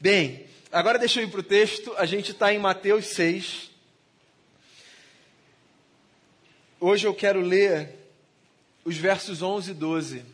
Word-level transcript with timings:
Bem, 0.00 0.46
agora 0.72 0.98
deixa 0.98 1.20
eu 1.20 1.24
ir 1.24 1.30
para 1.30 1.40
o 1.40 1.44
texto. 1.44 1.94
A 1.96 2.04
gente 2.04 2.32
está 2.32 2.52
em 2.52 2.58
Mateus 2.58 3.06
6. 3.06 3.70
Hoje 6.80 7.06
eu 7.06 7.14
quero 7.14 7.40
ler 7.40 7.94
os 8.84 8.96
versos 8.96 9.40
11 9.40 9.70
e 9.70 9.74
12. 9.74 10.24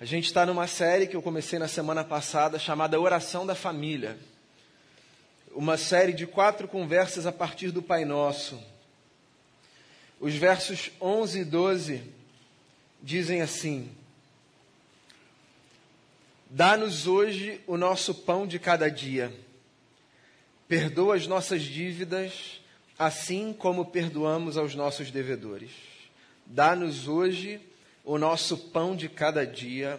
A 0.00 0.04
gente 0.04 0.26
está 0.26 0.46
numa 0.46 0.66
série 0.66 1.06
que 1.06 1.16
eu 1.16 1.20
comecei 1.20 1.58
na 1.58 1.68
semana 1.68 2.04
passada 2.04 2.58
chamada 2.58 2.98
Oração 2.98 3.44
da 3.44 3.54
Família. 3.54 4.16
Uma 5.52 5.76
série 5.76 6.12
de 6.12 6.26
quatro 6.26 6.66
conversas 6.68 7.26
a 7.26 7.32
partir 7.32 7.70
do 7.70 7.82
Pai 7.82 8.04
Nosso. 8.04 8.62
Os 10.20 10.34
versos 10.34 10.90
11 11.00 11.40
e 11.40 11.44
12 11.44 12.02
dizem 13.02 13.42
assim: 13.42 13.90
Dá-nos 16.50 17.06
hoje 17.06 17.60
o 17.66 17.76
nosso 17.76 18.14
pão 18.14 18.46
de 18.46 18.58
cada 18.58 18.90
dia. 18.90 19.32
Perdoa 20.68 21.16
as 21.16 21.26
nossas 21.26 21.62
dívidas, 21.62 22.60
assim 22.98 23.52
como 23.52 23.86
perdoamos 23.86 24.56
aos 24.56 24.74
nossos 24.74 25.10
devedores. 25.10 25.70
Dá-nos 26.46 27.08
hoje 27.08 27.60
o 28.04 28.18
nosso 28.18 28.56
pão 28.56 28.94
de 28.94 29.08
cada 29.08 29.46
dia 29.46 29.98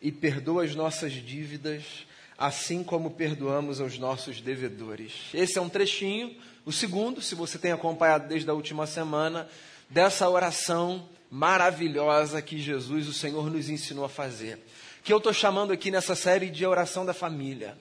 e 0.00 0.10
perdoa 0.10 0.64
as 0.64 0.74
nossas 0.74 1.12
dívidas, 1.12 2.06
assim 2.38 2.82
como 2.82 3.10
perdoamos 3.10 3.80
aos 3.80 3.98
nossos 3.98 4.40
devedores. 4.40 5.12
Esse 5.34 5.58
é 5.58 5.60
um 5.60 5.68
trechinho, 5.68 6.34
o 6.64 6.72
segundo, 6.72 7.20
se 7.20 7.34
você 7.34 7.58
tem 7.58 7.72
acompanhado 7.72 8.28
desde 8.28 8.48
a 8.48 8.54
última 8.54 8.86
semana, 8.86 9.48
dessa 9.90 10.28
oração 10.28 11.08
maravilhosa 11.30 12.40
que 12.40 12.58
Jesus, 12.58 13.08
o 13.08 13.12
Senhor, 13.12 13.50
nos 13.50 13.68
ensinou 13.68 14.04
a 14.04 14.08
fazer 14.08 14.58
que 15.02 15.12
eu 15.12 15.18
estou 15.18 15.32
chamando 15.32 15.72
aqui 15.72 15.90
nessa 15.90 16.14
série 16.14 16.48
de 16.48 16.64
oração 16.64 17.04
da 17.04 17.12
família. 17.12 17.76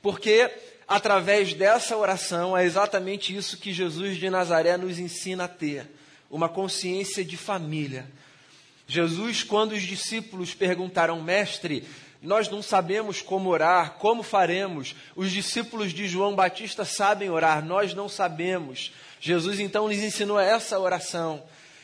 Porque 0.00 0.50
através 0.86 1.54
dessa 1.54 1.96
oração 1.96 2.56
é 2.56 2.64
exatamente 2.64 3.34
isso 3.34 3.56
que 3.56 3.72
Jesus 3.72 4.16
de 4.16 4.28
Nazaré 4.30 4.76
nos 4.76 4.98
ensina 4.98 5.44
a 5.44 5.48
ter: 5.48 5.90
uma 6.30 6.48
consciência 6.48 7.24
de 7.24 7.36
família. 7.36 8.06
Jesus, 8.86 9.42
quando 9.42 9.72
os 9.72 9.82
discípulos 9.82 10.54
perguntaram, 10.54 11.22
mestre, 11.22 11.86
nós 12.20 12.48
não 12.48 12.62
sabemos 12.62 13.22
como 13.22 13.48
orar, 13.48 13.94
como 13.94 14.22
faremos? 14.22 14.94
Os 15.16 15.30
discípulos 15.30 15.92
de 15.92 16.06
João 16.06 16.34
Batista 16.34 16.84
sabem 16.84 17.30
orar, 17.30 17.64
nós 17.64 17.94
não 17.94 18.08
sabemos. 18.08 18.92
Jesus 19.20 19.58
então 19.58 19.88
lhes 19.88 20.02
ensinou 20.02 20.38
essa 20.38 20.78
oração. 20.78 21.42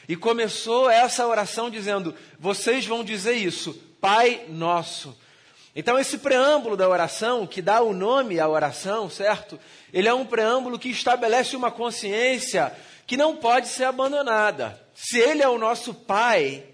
E 0.08 0.16
começou 0.16 0.88
essa 0.90 1.26
oração 1.26 1.68
dizendo: 1.68 2.14
Vocês 2.38 2.86
vão 2.86 3.02
dizer 3.02 3.34
isso, 3.34 3.87
Pai 4.00 4.46
Nosso. 4.48 5.16
Então, 5.74 5.98
esse 5.98 6.18
preâmbulo 6.18 6.76
da 6.76 6.88
oração, 6.88 7.46
que 7.46 7.62
dá 7.62 7.80
o 7.80 7.92
nome 7.92 8.40
à 8.40 8.48
oração, 8.48 9.08
certo? 9.08 9.60
Ele 9.92 10.08
é 10.08 10.14
um 10.14 10.26
preâmbulo 10.26 10.78
que 10.78 10.88
estabelece 10.88 11.54
uma 11.54 11.70
consciência 11.70 12.72
que 13.06 13.16
não 13.16 13.36
pode 13.36 13.68
ser 13.68 13.84
abandonada. 13.84 14.80
Se 14.94 15.18
Ele 15.18 15.42
é 15.42 15.48
o 15.48 15.58
nosso 15.58 15.94
Pai, 15.94 16.64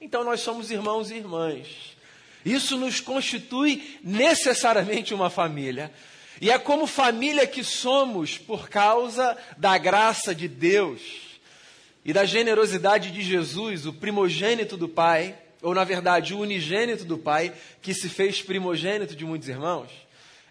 então 0.00 0.22
nós 0.22 0.40
somos 0.40 0.70
irmãos 0.70 1.10
e 1.10 1.16
irmãs. 1.16 1.96
Isso 2.44 2.76
nos 2.76 3.00
constitui 3.00 3.98
necessariamente 4.02 5.14
uma 5.14 5.30
família. 5.30 5.92
E 6.40 6.50
é 6.50 6.58
como 6.58 6.86
família 6.86 7.46
que 7.46 7.62
somos 7.62 8.38
por 8.38 8.68
causa 8.68 9.36
da 9.58 9.76
graça 9.76 10.34
de 10.34 10.48
Deus 10.48 11.00
e 12.04 12.12
da 12.12 12.24
generosidade 12.24 13.10
de 13.10 13.22
Jesus, 13.22 13.84
o 13.84 13.92
primogênito 13.92 14.76
do 14.76 14.88
Pai 14.88 15.36
ou 15.62 15.74
na 15.74 15.84
verdade 15.84 16.34
o 16.34 16.40
unigênito 16.40 17.04
do 17.04 17.18
Pai, 17.18 17.52
que 17.82 17.94
se 17.94 18.08
fez 18.08 18.42
primogênito 18.42 19.14
de 19.14 19.24
muitos 19.24 19.48
irmãos, 19.48 19.90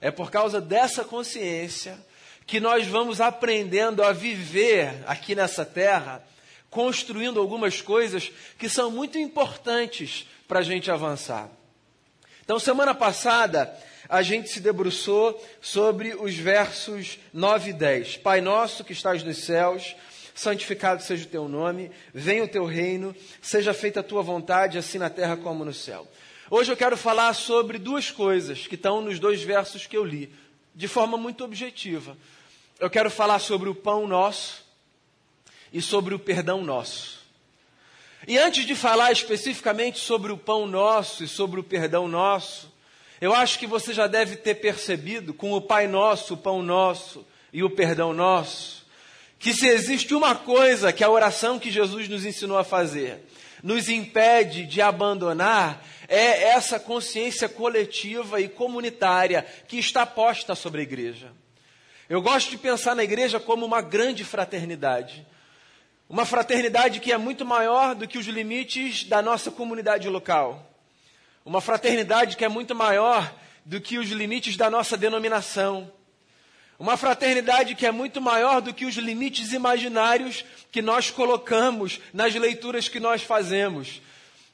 é 0.01 0.11
por 0.11 0.31
causa 0.31 0.61
dessa 0.61 1.03
consciência 1.03 1.97
que 2.45 2.59
nós 2.59 2.87
vamos 2.87 3.21
aprendendo 3.21 4.03
a 4.03 4.11
viver 4.11 5.03
aqui 5.05 5.35
nessa 5.35 5.63
terra, 5.63 6.23
construindo 6.69 7.39
algumas 7.39 7.81
coisas 7.81 8.31
que 8.57 8.67
são 8.67 8.89
muito 8.89 9.17
importantes 9.17 10.27
para 10.47 10.59
a 10.59 10.63
gente 10.63 10.89
avançar. 10.89 11.49
Então, 12.43 12.57
semana 12.57 12.95
passada, 12.95 13.71
a 14.09 14.23
gente 14.23 14.49
se 14.49 14.59
debruçou 14.59 15.39
sobre 15.61 16.15
os 16.15 16.33
versos 16.33 17.19
9 17.31 17.69
e 17.69 17.73
10. 17.73 18.17
Pai 18.17 18.41
nosso 18.41 18.83
que 18.83 18.93
estás 18.93 19.21
nos 19.21 19.37
céus, 19.37 19.95
santificado 20.39 21.03
seja 21.03 21.25
o 21.25 21.27
teu 21.27 21.49
nome, 21.49 21.91
venha 22.13 22.45
o 22.45 22.47
teu 22.47 22.65
reino, 22.65 23.13
seja 23.41 23.73
feita 23.73 23.99
a 23.99 24.03
tua 24.03 24.21
vontade, 24.21 24.77
assim 24.77 24.97
na 24.97 25.09
terra 25.09 25.35
como 25.35 25.65
no 25.65 25.73
céu. 25.73 26.07
Hoje 26.49 26.71
eu 26.71 26.77
quero 26.77 26.95
falar 26.95 27.33
sobre 27.33 27.77
duas 27.77 28.09
coisas 28.09 28.65
que 28.65 28.75
estão 28.75 29.01
nos 29.01 29.19
dois 29.19 29.43
versos 29.43 29.85
que 29.85 29.97
eu 29.97 30.05
li, 30.05 30.33
de 30.73 30.87
forma 30.87 31.17
muito 31.17 31.43
objetiva. 31.43 32.15
Eu 32.79 32.89
quero 32.89 33.11
falar 33.11 33.39
sobre 33.39 33.67
o 33.67 33.75
pão 33.75 34.07
nosso 34.07 34.63
e 35.73 35.81
sobre 35.81 36.15
o 36.15 36.19
perdão 36.19 36.63
nosso. 36.63 37.19
E 38.25 38.37
antes 38.37 38.65
de 38.65 38.75
falar 38.75 39.11
especificamente 39.11 39.99
sobre 39.99 40.31
o 40.31 40.37
pão 40.37 40.65
nosso 40.65 41.21
e 41.21 41.27
sobre 41.27 41.59
o 41.59 41.63
perdão 41.63 42.07
nosso, 42.07 42.71
eu 43.19 43.33
acho 43.33 43.59
que 43.59 43.67
você 43.67 43.93
já 43.93 44.07
deve 44.07 44.37
ter 44.37 44.55
percebido 44.55 45.33
com 45.33 45.51
o 45.51 45.61
Pai 45.61 45.85
Nosso, 45.85 46.35
o 46.35 46.37
pão 46.37 46.61
nosso 46.61 47.27
e 47.51 47.61
o 47.61 47.69
perdão 47.69 48.13
nosso, 48.13 48.78
que 49.39 49.53
se 49.53 49.65
existe 49.67 50.13
uma 50.13 50.35
coisa 50.35 50.91
que 50.91 51.03
a 51.03 51.09
oração 51.09 51.57
que 51.57 51.71
Jesus 51.71 52.07
nos 52.09 52.25
ensinou 52.25 52.57
a 52.57 52.63
fazer 52.63 53.25
nos 53.63 53.89
impede 53.89 54.65
de 54.65 54.81
abandonar, 54.81 55.83
é 56.07 56.43
essa 56.49 56.79
consciência 56.79 57.47
coletiva 57.47 58.39
e 58.41 58.47
comunitária 58.47 59.45
que 59.67 59.77
está 59.77 60.05
posta 60.05 60.55
sobre 60.55 60.81
a 60.81 60.83
igreja. 60.83 61.31
Eu 62.09 62.21
gosto 62.21 62.49
de 62.49 62.57
pensar 62.57 62.95
na 62.95 63.03
igreja 63.03 63.39
como 63.39 63.65
uma 63.65 63.81
grande 63.81 64.23
fraternidade. 64.23 65.25
Uma 66.09 66.25
fraternidade 66.25 66.99
que 66.99 67.11
é 67.11 67.17
muito 67.17 67.45
maior 67.45 67.93
do 67.93 68.07
que 68.07 68.17
os 68.17 68.25
limites 68.25 69.03
da 69.03 69.21
nossa 69.21 69.51
comunidade 69.51 70.09
local. 70.09 70.67
Uma 71.45 71.61
fraternidade 71.61 72.35
que 72.35 72.43
é 72.43 72.49
muito 72.49 72.73
maior 72.73 73.31
do 73.63 73.79
que 73.79 73.99
os 73.99 74.09
limites 74.09 74.57
da 74.57 74.71
nossa 74.71 74.97
denominação. 74.97 75.91
Uma 76.79 76.95
fraternidade 76.95 77.75
que 77.75 77.85
é 77.85 77.91
muito 77.91 78.21
maior 78.21 78.61
do 78.61 78.73
que 78.73 78.85
os 78.85 78.95
limites 78.95 79.51
imaginários 79.51 80.45
que 80.71 80.81
nós 80.81 81.11
colocamos 81.11 81.99
nas 82.13 82.33
leituras 82.33 82.87
que 82.87 83.01
nós 83.01 83.21
fazemos. 83.21 84.01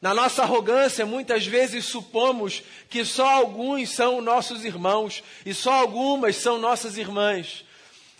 Na 0.01 0.11
nossa 0.11 0.41
arrogância, 0.41 1.05
muitas 1.05 1.45
vezes 1.45 1.85
supomos 1.85 2.63
que 2.89 3.05
só 3.05 3.29
alguns 3.29 3.91
são 3.91 4.21
nossos 4.21 4.65
irmãos 4.65 5.23
e 5.45 5.53
só 5.53 5.71
algumas 5.71 6.35
são 6.37 6.57
nossas 6.57 6.97
irmãs. 6.97 7.63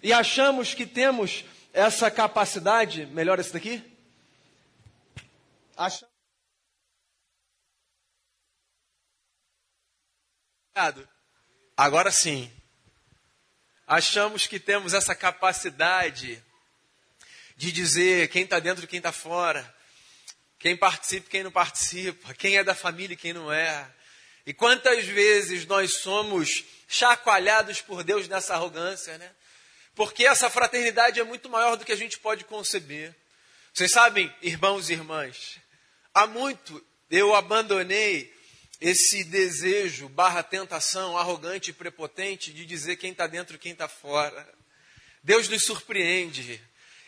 E 0.03 0.13
achamos 0.13 0.75
que 0.75 0.85
temos 0.85 1.43
essa 1.73 2.11
capacidade. 2.11 3.07
Melhor 3.07 3.39
esse 3.39 3.51
daqui? 3.51 3.83
Achamos. 5.75 6.13
Agora 11.75 12.11
sim 12.11 12.51
achamos 13.87 14.47
que 14.47 14.59
temos 14.59 14.93
essa 14.93 15.13
capacidade 15.15 16.43
de 17.55 17.71
dizer 17.71 18.27
quem 18.29 18.43
está 18.43 18.59
dentro 18.59 18.83
e 18.83 18.87
quem 18.87 18.97
está 18.97 19.11
fora, 19.11 19.73
quem 20.59 20.75
participa 20.75 21.27
e 21.27 21.29
quem 21.29 21.43
não 21.43 21.51
participa, 21.51 22.33
quem 22.33 22.57
é 22.57 22.63
da 22.63 22.75
família 22.75 23.13
e 23.13 23.17
quem 23.17 23.33
não 23.33 23.51
é. 23.51 23.87
E 24.45 24.53
quantas 24.53 25.05
vezes 25.05 25.65
nós 25.65 25.99
somos 26.01 26.63
chacoalhados 26.87 27.81
por 27.81 28.03
Deus 28.03 28.27
nessa 28.27 28.53
arrogância, 28.53 29.17
né? 29.17 29.31
Porque 29.95 30.25
essa 30.25 30.49
fraternidade 30.49 31.19
é 31.19 31.23
muito 31.23 31.49
maior 31.49 31.77
do 31.77 31.85
que 31.85 31.91
a 31.91 31.95
gente 31.95 32.19
pode 32.19 32.43
conceber. 32.43 33.15
Vocês 33.73 33.91
sabem, 33.91 34.33
irmãos 34.41 34.89
e 34.89 34.93
irmãs, 34.93 35.57
há 36.13 36.27
muito 36.27 36.85
eu 37.09 37.35
abandonei 37.35 38.34
esse 38.79 39.23
desejo 39.23 40.09
barra 40.09 40.43
tentação 40.43 41.17
arrogante 41.17 41.69
e 41.69 41.73
prepotente 41.73 42.51
de 42.51 42.65
dizer 42.65 42.97
quem 42.97 43.11
está 43.11 43.27
dentro 43.27 43.55
e 43.55 43.59
quem 43.59 43.71
está 43.71 43.87
fora. 43.87 44.47
Deus 45.23 45.47
nos 45.47 45.63
surpreende 45.63 46.61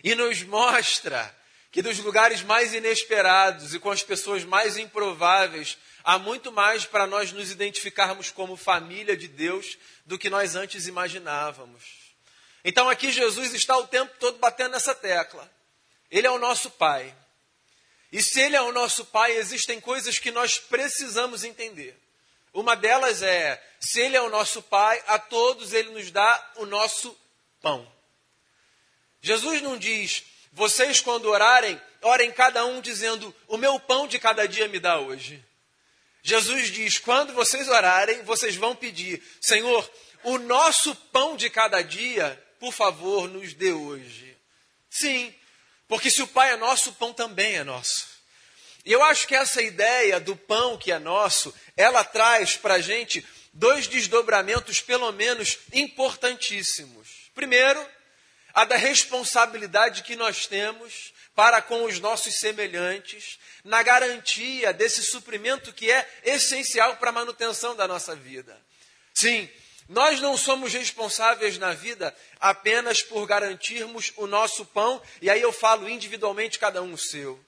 e 0.04 0.16
nos 0.16 0.42
mostra 0.44 1.36
que 1.72 1.82
dos 1.82 2.00
lugares 2.00 2.42
mais 2.42 2.74
inesperados 2.74 3.74
e 3.74 3.80
com 3.80 3.92
as 3.92 4.02
pessoas 4.02 4.44
mais 4.44 4.78
improváveis, 4.78 5.78
há 6.04 6.18
muito 6.18 6.52
mais 6.52 6.86
para 6.86 7.06
nós 7.06 7.32
nos 7.32 7.52
identificarmos 7.52 8.32
como 8.32 8.56
família 8.56 9.16
de 9.16 9.28
Deus 9.28 9.78
do 10.06 10.18
que 10.18 10.30
nós 10.30 10.56
antes 10.56 10.88
imaginávamos. 10.88 11.84
Então 12.64 12.90
aqui 12.90 13.12
Jesus 13.12 13.54
está 13.54 13.78
o 13.78 13.88
tempo 13.88 14.14
todo 14.20 14.40
batendo 14.40 14.72
nessa 14.72 14.96
tecla. 14.96 15.50
Ele 16.10 16.26
é 16.26 16.32
o 16.32 16.40
nosso 16.40 16.72
Pai. 16.72 17.14
E 18.12 18.22
se 18.22 18.40
Ele 18.40 18.56
é 18.56 18.62
o 18.62 18.72
nosso 18.72 19.06
Pai, 19.06 19.34
existem 19.34 19.80
coisas 19.82 20.18
que 20.18 20.32
nós 20.32 20.58
precisamos 20.58 21.44
entender. 21.44 21.98
Uma 22.54 22.76
delas 22.76 23.22
é: 23.22 23.62
se 23.80 24.00
Ele 24.02 24.16
é 24.16 24.22
o 24.22 24.30
nosso 24.30 24.62
Pai, 24.62 25.02
a 25.08 25.20
todos 25.20 25.74
Ele 25.74 25.90
nos 25.90 26.10
dá 26.12 26.54
o 26.56 26.66
nosso 26.66 27.18
pão. 27.62 27.92
Jesus 29.22 29.62
não 29.62 29.78
diz, 29.78 30.24
vocês 30.54 31.02
quando 31.02 31.26
orarem, 31.26 31.80
orem 32.02 32.32
cada 32.32 32.66
um 32.66 32.82
dizendo: 32.82 33.36
o 33.48 33.58
meu 33.58 33.80
pão 33.80 34.08
de 34.08 34.18
cada 34.20 34.48
dia 34.48 34.68
me 34.68 34.80
dá 34.80 35.00
hoje. 35.00 35.44
Jesus 36.24 36.72
diz: 36.72 36.98
quando 36.98 37.34
vocês 37.34 37.68
orarem, 37.68 38.24
vocês 38.24 38.56
vão 38.56 38.76
pedir, 38.76 39.22
Senhor, 39.42 39.90
o 40.24 40.38
nosso 40.38 40.96
pão 40.96 41.36
de 41.36 41.50
cada 41.50 41.82
dia, 41.82 42.42
por 42.60 42.74
favor, 42.74 43.30
nos 43.30 43.54
dê 43.54 43.72
hoje. 43.72 44.38
Sim, 44.90 45.34
porque 45.88 46.12
se 46.12 46.22
o 46.22 46.28
Pai 46.28 46.52
é 46.52 46.58
nosso, 46.58 46.90
o 46.90 46.94
pão 46.94 47.14
também 47.14 47.56
é 47.56 47.64
nosso. 47.64 48.08
E 48.86 48.92
eu 48.92 49.04
acho 49.04 49.28
que 49.28 49.36
essa 49.36 49.62
ideia 49.62 50.20
do 50.20 50.36
pão 50.36 50.78
que 50.78 50.92
é 50.92 51.00
nosso, 51.00 51.54
ela 51.76 52.04
traz 52.04 52.56
para 52.56 52.76
a 52.76 52.80
gente 52.80 53.26
dois 53.54 53.88
desdobramentos, 53.88 54.80
pelo 54.80 55.12
menos, 55.12 55.58
importantíssimos. 55.74 57.30
Primeiro, 57.36 57.86
a 58.54 58.66
da 58.66 58.78
responsabilidade 58.78 60.04
que 60.04 60.16
nós 60.16 60.48
temos 60.48 61.14
para 61.36 61.62
com 61.62 61.84
os 61.84 62.00
nossos 62.00 62.40
semelhantes, 62.40 63.38
na 63.64 63.84
garantia 63.84 64.74
desse 64.74 65.04
suprimento 65.04 65.72
que 65.72 65.92
é 65.92 66.10
essencial 66.24 66.98
para 66.98 67.10
a 67.10 67.14
manutenção 67.14 67.76
da 67.76 67.88
nossa 67.88 68.16
vida. 68.16 68.60
Sim, 69.14 69.48
nós 69.90 70.20
não 70.20 70.36
somos 70.36 70.74
responsáveis 70.74 71.58
na 71.58 71.74
vida 71.74 72.14
apenas 72.40 73.02
por 73.02 73.26
garantirmos 73.26 74.12
o 74.18 74.28
nosso 74.28 74.66
pão, 74.66 75.02
e 75.22 75.30
aí 75.30 75.42
eu 75.42 75.54
falo 75.54 75.90
individualmente, 75.90 76.60
cada 76.60 76.82
um 76.82 76.94
o 76.94 76.98
seu. 76.98 77.40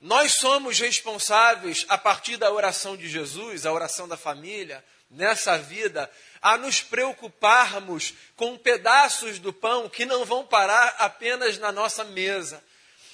Nós 0.00 0.34
somos 0.34 0.78
responsáveis, 0.78 1.84
a 1.88 1.98
partir 1.98 2.36
da 2.36 2.52
oração 2.52 2.96
de 2.96 3.08
Jesus, 3.08 3.66
a 3.66 3.72
oração 3.72 4.06
da 4.06 4.16
família, 4.16 4.84
nessa 5.10 5.56
vida, 5.58 6.10
a 6.40 6.56
nos 6.56 6.80
preocuparmos 6.80 8.14
com 8.36 8.56
pedaços 8.56 9.38
do 9.38 9.52
pão 9.52 9.88
que 9.88 10.04
não 10.04 10.24
vão 10.24 10.44
parar 10.44 10.94
apenas 10.98 11.58
na 11.58 11.72
nossa 11.72 12.04
mesa, 12.04 12.62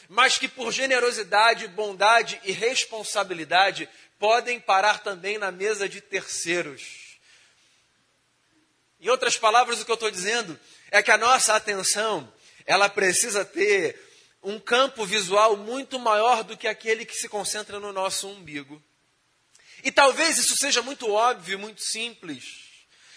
mas 0.09 0.37
que 0.37 0.49
por 0.49 0.73
generosidade, 0.73 1.69
bondade 1.69 2.41
e 2.43 2.53
responsabilidade 2.53 3.89
podem 4.19 4.61
parar 4.61 5.03
também 5.03 5.39
na 5.39 5.51
mesa 5.51 5.89
de 5.89 6.01
terceiros. 6.01 7.10
Em 9.01 9.09
outras 9.09 9.37
palavras, 9.37 9.81
o 9.81 9.85
que 9.85 9.91
eu 9.91 9.95
estou 9.95 10.11
dizendo 10.11 10.59
é 10.91 11.03
que 11.03 11.11
a 11.11 11.17
nossa 11.17 11.55
atenção, 11.55 12.31
ela 12.67 12.89
precisa 12.89 13.45
ter 13.45 13.99
um 14.43 14.59
campo 14.59 15.07
visual 15.07 15.57
muito 15.57 15.99
maior 15.99 16.45
do 16.45 16.57
que 16.57 16.69
aquele 16.69 17.07
que 17.07 17.15
se 17.15 17.29
concentra 17.29 17.81
no 17.81 17.93
nosso 17.93 18.29
umbigo. 18.29 18.83
E 19.83 19.91
talvez 19.91 20.37
isso 20.37 20.57
seja 20.57 20.83
muito 20.83 21.11
óbvio, 21.11 21.59
muito 21.59 21.81
simples, 21.81 22.45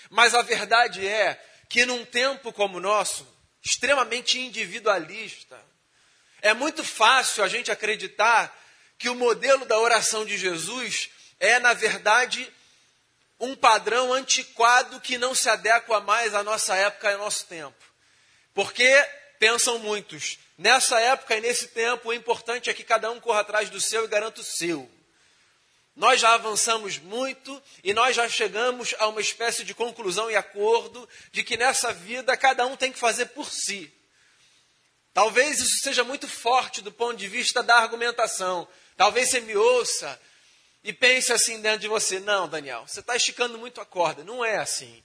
mas 0.09 0.33
a 0.33 0.41
verdade 0.41 1.05
é 1.05 1.41
que 1.69 1.85
num 1.85 2.05
tempo 2.05 2.53
como 2.53 2.77
o 2.77 2.81
nosso, 2.81 3.27
extremamente 3.61 4.39
individualista, 4.39 5.59
é 6.41 6.53
muito 6.53 6.83
fácil 6.83 7.43
a 7.43 7.47
gente 7.47 7.71
acreditar 7.71 8.57
que 8.97 9.09
o 9.09 9.15
modelo 9.15 9.65
da 9.65 9.77
oração 9.79 10.25
de 10.25 10.37
Jesus 10.37 11.09
é, 11.39 11.59
na 11.59 11.73
verdade, 11.73 12.49
um 13.43 13.55
padrão 13.55 14.13
antiquado 14.13 15.01
que 15.01 15.17
não 15.17 15.35
se 15.35 15.49
adequa 15.49 15.99
mais 15.99 16.33
à 16.33 16.41
nossa 16.43 16.75
época 16.75 17.09
e 17.09 17.13
ao 17.13 17.19
nosso 17.19 17.45
tempo. 17.45 17.75
Porque, 18.53 18.89
pensam 19.37 19.77
muitos, 19.79 20.39
nessa 20.57 20.97
época 21.01 21.35
e 21.35 21.41
nesse 21.41 21.67
tempo, 21.67 22.07
o 22.07 22.13
importante 22.13 22.69
é 22.69 22.73
que 22.73 22.85
cada 22.85 23.11
um 23.11 23.19
corra 23.19 23.41
atrás 23.41 23.69
do 23.69 23.81
seu 23.81 24.05
e 24.05 24.07
garanta 24.07 24.39
o 24.39 24.43
seu. 24.45 24.89
Nós 25.93 26.21
já 26.21 26.33
avançamos 26.33 26.97
muito 26.97 27.61
e 27.83 27.93
nós 27.93 28.15
já 28.15 28.29
chegamos 28.29 28.95
a 28.97 29.07
uma 29.07 29.19
espécie 29.19 29.65
de 29.65 29.75
conclusão 29.75 30.31
e 30.31 30.37
acordo 30.37 31.07
de 31.33 31.43
que 31.43 31.57
nessa 31.57 31.91
vida 31.91 32.37
cada 32.37 32.65
um 32.65 32.77
tem 32.77 32.93
que 32.93 32.97
fazer 32.97 33.25
por 33.27 33.51
si. 33.51 33.93
Talvez 35.13 35.59
isso 35.59 35.83
seja 35.83 36.03
muito 36.03 36.29
forte 36.29 36.81
do 36.81 36.91
ponto 36.91 37.17
de 37.17 37.27
vista 37.27 37.61
da 37.61 37.75
argumentação. 37.75 38.67
Talvez 38.95 39.29
você 39.29 39.41
me 39.41 39.55
ouça 39.55 40.19
e 40.83 40.91
pense 40.91 41.31
assim 41.31 41.61
dentro 41.61 41.79
de 41.79 41.87
você: 41.87 42.19
não, 42.19 42.47
Daniel, 42.47 42.85
você 42.85 42.99
está 42.99 43.15
esticando 43.15 43.57
muito 43.57 43.79
a 43.79 43.85
corda. 43.85 44.23
Não 44.23 44.43
é 44.43 44.57
assim. 44.57 45.03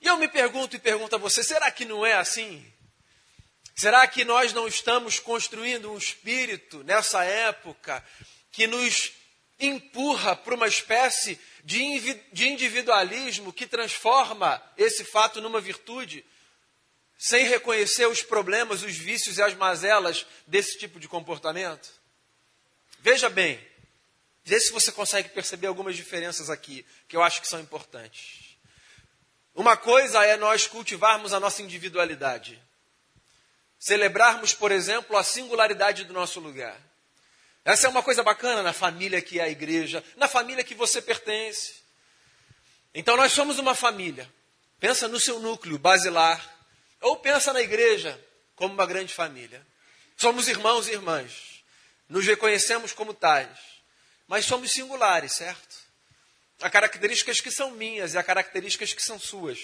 E 0.00 0.06
eu 0.06 0.16
me 0.16 0.28
pergunto 0.28 0.76
e 0.76 0.78
pergunto 0.78 1.16
a 1.16 1.18
você: 1.18 1.42
será 1.42 1.70
que 1.70 1.84
não 1.84 2.06
é 2.06 2.14
assim? 2.14 2.64
Será 3.74 4.06
que 4.06 4.24
nós 4.24 4.52
não 4.52 4.68
estamos 4.68 5.18
construindo 5.18 5.90
um 5.90 5.98
espírito 5.98 6.84
nessa 6.84 7.24
época 7.24 8.04
que 8.52 8.66
nos 8.66 9.12
empurra 9.58 10.36
para 10.36 10.54
uma 10.54 10.68
espécie 10.68 11.38
de 11.64 12.46
individualismo 12.46 13.52
que 13.52 13.66
transforma 13.66 14.62
esse 14.76 15.04
fato 15.04 15.40
numa 15.40 15.60
virtude, 15.60 16.24
sem 17.18 17.46
reconhecer 17.46 18.06
os 18.06 18.22
problemas, 18.22 18.82
os 18.82 18.96
vícios 18.96 19.38
e 19.38 19.42
as 19.42 19.54
mazelas 19.54 20.26
desse 20.46 20.78
tipo 20.78 21.00
de 21.00 21.08
comportamento? 21.08 21.90
Veja 23.00 23.28
bem, 23.28 23.58
Vê 24.44 24.58
se 24.58 24.72
você 24.72 24.90
consegue 24.90 25.28
perceber 25.30 25.66
algumas 25.66 25.96
diferenças 25.96 26.50
aqui, 26.50 26.84
que 27.06 27.16
eu 27.16 27.22
acho 27.22 27.40
que 27.40 27.48
são 27.48 27.60
importantes. 27.60 28.56
Uma 29.54 29.76
coisa 29.76 30.24
é 30.24 30.36
nós 30.36 30.66
cultivarmos 30.66 31.32
a 31.32 31.40
nossa 31.40 31.62
individualidade. 31.62 32.60
Celebrarmos, 33.78 34.54
por 34.54 34.72
exemplo, 34.72 35.16
a 35.16 35.24
singularidade 35.24 36.04
do 36.04 36.12
nosso 36.12 36.40
lugar. 36.40 36.78
Essa 37.64 37.86
é 37.86 37.90
uma 37.90 38.02
coisa 38.02 38.22
bacana 38.22 38.62
na 38.62 38.72
família 38.72 39.20
que 39.20 39.38
é 39.38 39.44
a 39.44 39.48
igreja, 39.48 40.02
na 40.16 40.26
família 40.26 40.64
que 40.64 40.74
você 40.74 41.02
pertence. 41.02 41.74
Então 42.94 43.16
nós 43.16 43.32
somos 43.32 43.58
uma 43.58 43.74
família. 43.74 44.30
Pensa 44.78 45.06
no 45.06 45.20
seu 45.20 45.38
núcleo 45.38 45.78
basilar, 45.78 46.42
ou 47.02 47.16
pensa 47.16 47.52
na 47.52 47.60
igreja 47.60 48.18
como 48.56 48.72
uma 48.72 48.86
grande 48.86 49.12
família. 49.12 49.64
Somos 50.16 50.48
irmãos 50.48 50.88
e 50.88 50.92
irmãs. 50.92 51.62
Nos 52.08 52.26
reconhecemos 52.26 52.92
como 52.92 53.12
tais 53.12 53.69
mas 54.30 54.46
somos 54.46 54.70
singulares, 54.70 55.32
certo? 55.32 55.76
Há 56.60 56.70
características 56.70 57.40
que 57.40 57.50
são 57.50 57.72
minhas 57.72 58.14
e 58.14 58.16
há 58.16 58.22
características 58.22 58.92
que 58.92 59.02
são 59.02 59.18
suas. 59.18 59.58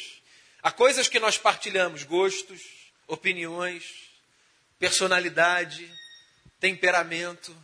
Há 0.60 0.72
coisas 0.72 1.06
que 1.06 1.20
nós 1.20 1.38
partilhamos, 1.38 2.02
gostos, 2.02 2.62
opiniões, 3.06 3.84
personalidade, 4.76 5.88
temperamento. 6.58 7.56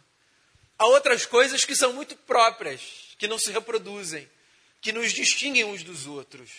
Há 0.79 0.87
outras 0.87 1.27
coisas 1.27 1.65
que 1.65 1.75
são 1.75 1.93
muito 1.93 2.15
próprias, 2.19 3.17
que 3.19 3.27
não 3.27 3.37
se 3.37 3.51
reproduzem, 3.51 4.31
que 4.81 4.93
nos 4.93 5.13
distinguem 5.13 5.65
uns 5.65 5.83
dos 5.83 6.07
outros. 6.07 6.53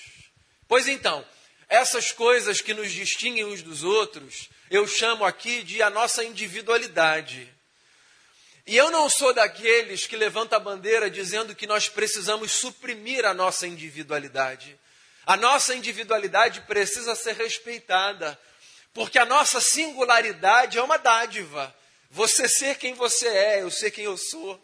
Pois 0.67 0.89
então, 0.89 1.25
essas 1.69 2.11
coisas 2.11 2.59
que 2.59 2.73
nos 2.73 2.91
distinguem 2.91 3.45
uns 3.45 3.61
dos 3.61 3.81
outros, 3.81 4.49
eu 4.69 4.85
chamo 4.89 5.23
aqui 5.23 5.63
de 5.63 5.81
a 5.81 5.89
nossa 5.89 6.21
individualidade. 6.21 7.49
E 8.65 8.77
eu 8.77 8.89
não 8.89 9.09
sou 9.09 9.33
daqueles 9.33 10.07
que 10.07 10.15
levanta 10.15 10.55
a 10.55 10.59
bandeira 10.59 11.09
dizendo 11.09 11.53
que 11.53 11.67
nós 11.67 11.89
precisamos 11.89 12.51
suprimir 12.51 13.25
a 13.25 13.33
nossa 13.33 13.67
individualidade. 13.67 14.79
A 15.25 15.35
nossa 15.35 15.75
individualidade 15.75 16.61
precisa 16.61 17.13
ser 17.15 17.35
respeitada, 17.35 18.39
porque 18.93 19.19
a 19.19 19.25
nossa 19.25 19.59
singularidade 19.59 20.77
é 20.77 20.81
uma 20.81 20.97
dádiva. 20.97 21.75
Você 22.09 22.47
ser 22.47 22.77
quem 22.77 22.93
você 22.93 23.27
é, 23.27 23.61
eu 23.61 23.71
ser 23.71 23.91
quem 23.91 24.05
eu 24.05 24.17
sou. 24.17 24.61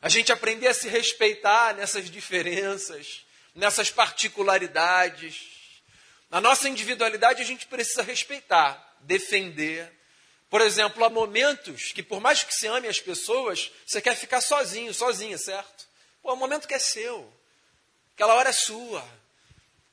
A 0.00 0.08
gente 0.08 0.32
aprender 0.32 0.68
a 0.68 0.74
se 0.74 0.88
respeitar 0.88 1.74
nessas 1.74 2.10
diferenças, 2.10 3.24
nessas 3.54 3.90
particularidades. 3.90 5.48
A 6.30 6.40
nossa 6.40 6.68
individualidade 6.68 7.42
a 7.42 7.44
gente 7.44 7.66
precisa 7.66 8.02
respeitar, 8.02 8.96
defender, 9.00 9.92
por 10.52 10.60
exemplo, 10.60 11.02
há 11.02 11.08
momentos 11.08 11.92
que, 11.92 12.02
por 12.02 12.20
mais 12.20 12.44
que 12.44 12.54
você 12.54 12.66
ame 12.66 12.86
as 12.86 13.00
pessoas, 13.00 13.72
você 13.86 14.02
quer 14.02 14.14
ficar 14.14 14.42
sozinho, 14.42 14.92
sozinha, 14.92 15.38
certo? 15.38 15.88
Pô, 16.20 16.28
é 16.28 16.34
um 16.34 16.36
momento 16.36 16.68
que 16.68 16.74
é 16.74 16.78
seu. 16.78 17.26
Aquela 18.14 18.34
hora 18.34 18.50
é 18.50 18.52
sua. 18.52 19.02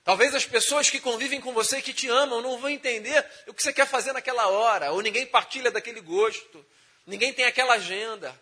Talvez 0.03 0.35
as 0.35 0.45
pessoas 0.45 0.89
que 0.89 0.99
convivem 0.99 1.39
com 1.39 1.53
você 1.53 1.77
e 1.77 1.81
que 1.81 1.93
te 1.93 2.09
amam 2.09 2.41
não 2.41 2.59
vão 2.59 2.69
entender 2.69 3.25
o 3.47 3.53
que 3.53 3.63
você 3.63 3.71
quer 3.71 3.87
fazer 3.87 4.11
naquela 4.11 4.49
hora, 4.49 4.91
ou 4.91 5.01
ninguém 5.01 5.25
partilha 5.25 5.71
daquele 5.71 6.01
gosto, 6.01 6.65
ninguém 7.07 7.31
tem 7.31 7.45
aquela 7.45 7.75
agenda. 7.75 8.37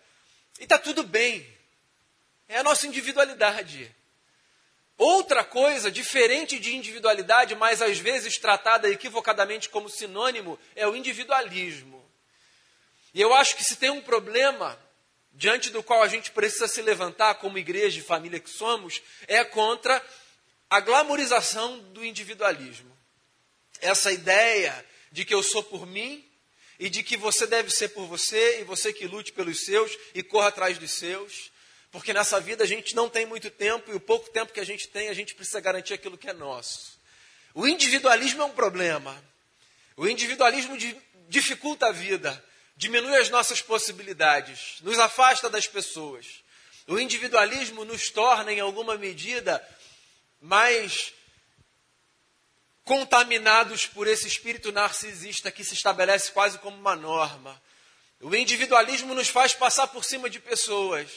E 0.60 0.64
está 0.64 0.80
tudo 0.80 1.04
bem. 1.04 1.48
É 2.50 2.58
a 2.58 2.64
nossa 2.64 2.88
individualidade. 2.88 3.96
Outra 4.98 5.44
coisa, 5.44 5.92
diferente 5.92 6.58
de 6.58 6.76
individualidade, 6.76 7.54
mas 7.54 7.80
às 7.80 8.00
vezes 8.00 8.40
tratada 8.40 8.90
equivocadamente 8.90 9.70
como 9.70 9.88
sinônimo, 9.88 10.58
é 10.76 10.88
o 10.88 10.96
individualismo. 10.96 12.07
E 13.18 13.22
eu 13.22 13.34
acho 13.34 13.56
que 13.56 13.64
se 13.64 13.78
tem 13.78 13.90
um 13.90 14.00
problema 14.00 14.80
diante 15.34 15.72
do 15.72 15.82
qual 15.82 16.04
a 16.04 16.08
gente 16.08 16.30
precisa 16.30 16.68
se 16.68 16.84
levantar 16.84 17.34
como 17.34 17.58
igreja 17.58 17.98
e 17.98 18.04
família 18.04 18.40
que 18.40 18.48
somos, 18.48 19.02
é 19.28 19.44
contra 19.44 20.06
a 20.70 20.80
glamorização 20.80 21.80
do 21.80 22.06
individualismo. 22.06 22.96
Essa 23.82 24.12
ideia 24.12 24.86
de 25.12 25.26
que 25.26 25.34
eu 25.34 25.42
sou 25.42 25.64
por 25.64 25.88
mim 25.88 26.24
e 26.78 26.92
de 26.92 27.02
que 27.02 27.18
você 27.18 27.48
deve 27.48 27.72
ser 27.72 27.88
por 27.88 28.06
você 28.06 28.62
e 28.62 28.64
você 28.64 28.94
que 28.94 29.08
lute 29.08 29.34
pelos 29.34 29.66
seus 29.66 29.98
e 30.14 30.22
corra 30.22 30.50
atrás 30.50 30.78
dos 30.78 30.92
seus. 30.92 31.52
Porque 31.90 32.14
nessa 32.14 32.40
vida 32.40 32.66
a 32.66 32.68
gente 32.68 32.96
não 32.96 33.10
tem 33.10 33.26
muito 33.26 33.50
tempo 33.50 33.90
e 33.90 33.96
o 33.96 34.00
pouco 34.00 34.30
tempo 34.30 34.54
que 34.54 34.60
a 34.60 34.66
gente 34.66 34.90
tem, 34.90 35.10
a 35.10 35.14
gente 35.16 35.34
precisa 35.34 35.60
garantir 35.60 35.96
aquilo 35.96 36.20
que 36.20 36.30
é 36.30 36.34
nosso. 36.34 37.00
O 37.56 37.68
individualismo 37.68 38.44
é 38.44 38.46
um 38.46 38.52
problema. 38.54 39.20
O 39.96 40.08
individualismo 40.08 40.78
dificulta 41.28 41.88
a 41.88 41.92
vida 41.92 42.46
diminui 42.78 43.18
as 43.18 43.30
nossas 43.30 43.62
possibilidades, 43.62 44.78
nos 44.82 45.00
afasta 45.00 45.50
das 45.50 45.68
pessoas. 45.68 46.44
O 46.88 47.00
individualismo 47.00 47.84
nos 47.84 48.10
torna, 48.10 48.54
em 48.54 48.60
alguma 48.60 48.98
medida, 48.98 49.68
mais 50.40 51.12
contaminados 52.86 53.86
por 53.88 54.08
esse 54.08 54.28
espírito 54.28 54.72
narcisista 54.72 55.52
que 55.52 55.64
se 55.64 55.74
estabelece 55.74 56.32
quase 56.32 56.60
como 56.60 56.78
uma 56.78 56.96
norma. 56.96 57.62
O 58.22 58.34
individualismo 58.34 59.14
nos 59.14 59.28
faz 59.28 59.54
passar 59.54 59.88
por 59.88 60.06
cima 60.06 60.30
de 60.30 60.40
pessoas, 60.40 61.10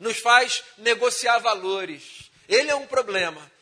nos 0.00 0.18
faz 0.18 0.64
negociar 0.78 1.38
valores. 1.38 2.30
Ele 2.48 2.70
é 2.70 2.74
um 2.74 2.86
problema. 2.86 3.52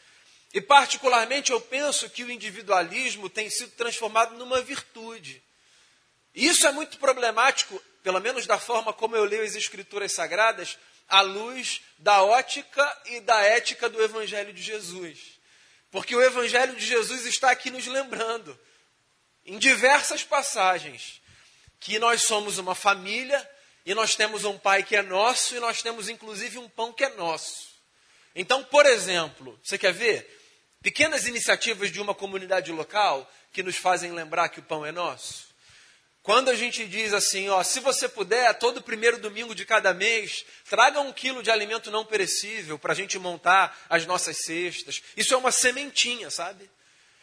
E, 0.55 0.61
particularmente, 0.61 1.51
eu 1.51 1.61
penso 1.61 2.09
que 2.09 2.23
o 2.23 2.31
individualismo 2.31 3.29
tem 3.29 3.51
sido 3.51 3.73
transformado 3.73 4.37
numa 4.37 4.63
virtude. 4.63 5.43
Isso 6.35 6.67
é 6.67 6.73
muito 6.73 6.99
problemático, 6.99 7.81
pelo 8.03 8.21
menos 8.21 8.47
da 8.47 8.59
forma 8.59 8.93
como 8.93 9.15
eu 9.15 9.25
leio 9.25 9.45
as 9.45 9.55
Escrituras 9.55 10.13
Sagradas, 10.13 10.77
à 11.09 11.21
luz 11.21 11.81
da 11.99 12.23
ótica 12.23 13.03
e 13.07 13.21
da 13.21 13.41
ética 13.43 13.89
do 13.89 14.03
Evangelho 14.03 14.53
de 14.53 14.63
Jesus. 14.63 15.39
Porque 15.91 16.17
o 16.17 16.23
Evangelho 16.23 16.75
de 16.75 16.85
Jesus 16.85 17.25
está 17.25 17.51
aqui 17.51 17.71
nos 17.71 17.87
lembrando, 17.87 18.59
em 19.47 19.59
diversas 19.59 20.25
passagens, 20.25 21.21
que 21.79 21.99
nós 21.99 22.23
somos 22.23 22.59
uma 22.59 22.75
família 22.75 23.49
e 23.87 23.95
nós 23.95 24.17
temos 24.17 24.45
um 24.45 24.59
pai 24.59 24.83
que 24.83 24.97
é 24.97 25.03
nosso 25.03 25.55
e 25.55 25.61
nós 25.61 25.83
temos 25.83 26.09
inclusive 26.09 26.59
um 26.59 26.69
pão 26.69 26.93
que 26.93 27.05
é 27.05 27.11
nosso. 27.11 27.69
Então, 28.35 28.65
por 28.65 28.87
exemplo, 28.87 29.59
você 29.63 29.79
quer 29.79 29.93
ver? 29.93 30.41
Pequenas 30.83 31.27
iniciativas 31.27 31.93
de 31.93 32.01
uma 32.01 32.15
comunidade 32.15 32.73
local 32.73 33.31
que 33.53 33.63
nos 33.63 33.77
fazem 33.77 34.13
lembrar 34.13 34.49
que 34.49 34.61
o 34.61 34.63
pão 34.65 34.85
é 34.85 34.91
nosso. 34.91 35.54
Quando 36.25 36.49
a 36.49 36.55
gente 36.55 36.87
diz 36.87 37.13
assim, 37.13 37.51
ó, 37.51 37.63
se 37.63 37.81
você 37.81 38.09
puder, 38.09 38.55
todo 38.55 38.81
primeiro 38.81 39.19
domingo 39.19 39.55
de 39.55 39.67
cada 39.67 39.93
mês, 39.93 40.47
traga 40.71 40.99
um 40.99 41.13
quilo 41.13 41.43
de 41.43 41.51
alimento 41.51 41.91
não 41.91 42.03
perecível 42.03 42.79
para 42.79 42.93
a 42.93 42.97
gente 42.97 43.19
montar 43.19 43.79
as 43.91 44.07
nossas 44.07 44.39
cestas. 44.39 45.03
Isso 45.19 45.35
é 45.35 45.37
uma 45.37 45.53
sementinha, 45.53 46.31
sabe? 46.31 46.71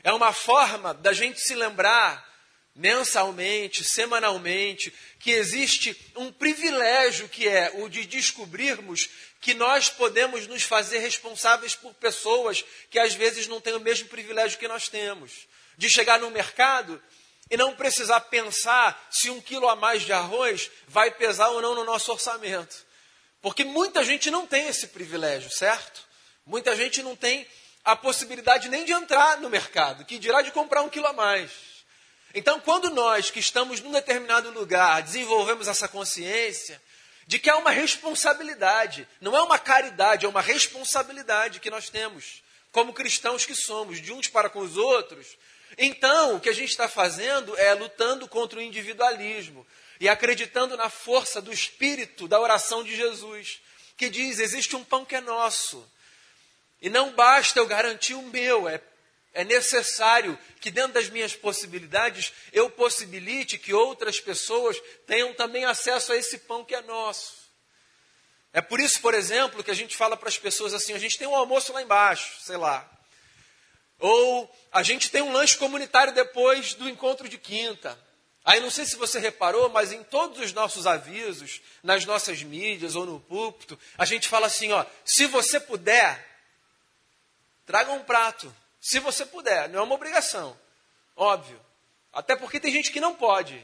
É 0.04 0.14
uma 0.14 0.32
forma 0.32 0.94
da 0.94 1.14
gente 1.14 1.42
se 1.42 1.56
lembrar 1.56 2.30
mensalmente, 2.76 3.84
semanalmente, 3.84 4.94
que 5.20 5.32
existe 5.32 6.00
um 6.16 6.32
privilégio 6.32 7.28
que 7.28 7.48
é 7.48 7.72
o 7.78 7.90
de 7.90 8.06
descobrirmos 8.06 9.10
que 9.42 9.56
nós 9.56 9.90
podemos 9.90 10.46
nos 10.46 10.62
fazer 10.62 11.00
responsáveis 11.00 11.74
por 11.74 11.92
pessoas 11.96 12.64
que 12.92 13.00
às 13.00 13.16
vezes 13.16 13.48
não 13.48 13.60
têm 13.60 13.74
o 13.74 13.80
mesmo 13.80 14.08
privilégio 14.10 14.60
que 14.60 14.68
nós 14.68 14.88
temos. 14.88 15.48
De 15.76 15.90
chegar 15.90 16.20
no 16.20 16.30
mercado 16.30 17.02
e 17.52 17.58
não 17.58 17.76
precisar 17.76 18.22
pensar 18.22 19.08
se 19.12 19.30
um 19.30 19.42
quilo 19.42 19.68
a 19.68 19.76
mais 19.76 20.04
de 20.04 20.14
arroz 20.14 20.72
vai 20.88 21.12
pesar 21.12 21.50
ou 21.50 21.62
não 21.62 21.76
no 21.76 21.84
nosso 21.84 22.10
orçamento. 22.10 22.86
Porque 23.42 23.66
muita 23.66 24.06
gente 24.06 24.32
não 24.32 24.48
tem 24.48 24.68
esse 24.68 24.88
privilégio, 24.88 25.52
certo? 25.52 26.08
Muita 26.46 26.74
gente 26.78 27.04
não 27.04 27.14
tem 27.14 27.46
a 27.84 27.94
possibilidade 27.94 28.70
nem 28.70 28.86
de 28.86 28.94
entrar 28.94 29.38
no 29.40 29.50
mercado, 29.50 30.06
que 30.06 30.18
dirá 30.18 30.42
de 30.42 30.52
comprar 30.52 30.82
um 30.82 30.90
quilo 30.90 31.08
a 31.08 31.14
mais. 31.14 31.52
Então, 32.34 32.58
quando 32.62 32.90
nós 32.90 33.30
que 33.30 33.40
estamos 33.40 33.82
num 33.82 33.92
determinado 33.92 34.50
lugar 34.52 35.04
desenvolvemos 35.04 35.68
essa 35.68 35.90
consciência, 35.90 36.82
de 37.28 37.38
que 37.38 37.50
há 37.50 37.58
uma 37.58 37.72
responsabilidade, 37.72 39.06
não 39.20 39.36
é 39.36 39.42
uma 39.42 39.60
caridade, 39.60 40.26
é 40.26 40.30
uma 40.30 40.42
responsabilidade 40.42 41.60
que 41.60 41.70
nós 41.70 41.90
temos, 41.90 42.42
como 42.72 42.94
cristãos 42.94 43.46
que 43.46 43.56
somos, 43.56 44.02
de 44.02 44.14
uns 44.14 44.30
para 44.30 44.50
com 44.50 44.60
os 44.60 44.78
outros. 44.78 45.28
Então, 45.78 46.36
o 46.36 46.40
que 46.40 46.50
a 46.50 46.54
gente 46.54 46.70
está 46.70 46.88
fazendo 46.88 47.58
é 47.58 47.74
lutando 47.74 48.28
contra 48.28 48.60
o 48.60 48.62
individualismo 48.62 49.66
e 50.00 50.10
acreditando 50.10 50.76
na 50.76 50.90
força 50.90 51.42
do 51.42 51.52
espírito 51.52 52.28
da 52.28 52.40
oração 52.40 52.84
de 52.84 52.96
Jesus, 52.96 53.62
que 53.98 54.10
diz: 54.10 54.40
existe 54.40 54.76
um 54.76 54.84
pão 54.84 55.06
que 55.06 55.16
é 55.16 55.22
nosso. 55.22 55.88
E 56.82 56.90
não 56.90 57.14
basta 57.14 57.60
eu 57.60 57.68
garantir 57.68 58.16
o 58.16 58.24
meu, 58.24 58.68
é 58.68 58.82
é 59.34 59.44
necessário 59.46 60.38
que, 60.60 60.70
dentro 60.70 60.94
das 60.94 61.10
minhas 61.10 61.34
possibilidades, 61.34 62.34
eu 62.52 62.70
possibilite 62.70 63.58
que 63.58 63.74
outras 63.74 64.20
pessoas 64.20 64.78
tenham 65.08 65.34
também 65.34 65.64
acesso 65.64 66.12
a 66.12 66.18
esse 66.18 66.40
pão 66.40 66.66
que 66.66 66.76
é 66.76 66.82
nosso. 66.82 67.42
É 68.52 68.60
por 68.60 68.82
isso, 68.82 69.00
por 69.00 69.14
exemplo, 69.14 69.64
que 69.64 69.72
a 69.72 69.76
gente 69.76 69.96
fala 69.96 70.18
para 70.18 70.28
as 70.28 70.38
pessoas 70.38 70.74
assim: 70.74 70.94
a 70.94 71.00
gente 71.00 71.18
tem 71.18 71.28
um 71.28 71.36
almoço 71.36 71.72
lá 71.72 71.82
embaixo, 71.82 72.42
sei 72.42 72.58
lá. 72.58 72.90
Ou 74.02 74.54
a 74.72 74.84
gente 74.84 75.10
tem 75.10 75.22
um 75.22 75.32
lanche 75.32 75.58
comunitário 75.58 76.12
depois 76.14 76.74
do 76.74 76.90
encontro 76.90 77.30
de 77.30 77.38
quinta. 77.38 77.98
Aí 78.44 78.60
não 78.60 78.72
sei 78.72 78.86
se 78.86 78.96
você 78.96 79.20
reparou, 79.20 79.70
mas 79.70 79.92
em 79.92 80.04
todos 80.04 80.40
os 80.40 80.52
nossos 80.52 80.88
avisos, 80.88 81.62
nas 81.84 82.04
nossas 82.04 82.42
mídias 82.42 82.96
ou 82.96 83.06
no 83.06 83.20
púlpito, 83.20 83.78
a 83.98 84.04
gente 84.04 84.28
fala 84.28 84.48
assim: 84.48 84.72
ó, 84.72 84.84
se 85.06 85.28
você 85.28 85.60
puder, 85.60 86.28
traga 87.66 87.92
um 87.92 88.04
prato. 88.04 88.54
Se 88.80 89.00
você 89.00 89.24
puder, 89.24 89.70
não 89.70 89.80
é 89.80 89.84
uma 89.84 89.94
obrigação. 89.94 90.60
Óbvio. 91.16 91.62
Até 92.12 92.36
porque 92.36 92.60
tem 92.60 92.72
gente 92.72 92.92
que 92.92 93.00
não 93.00 93.14
pode. 93.14 93.64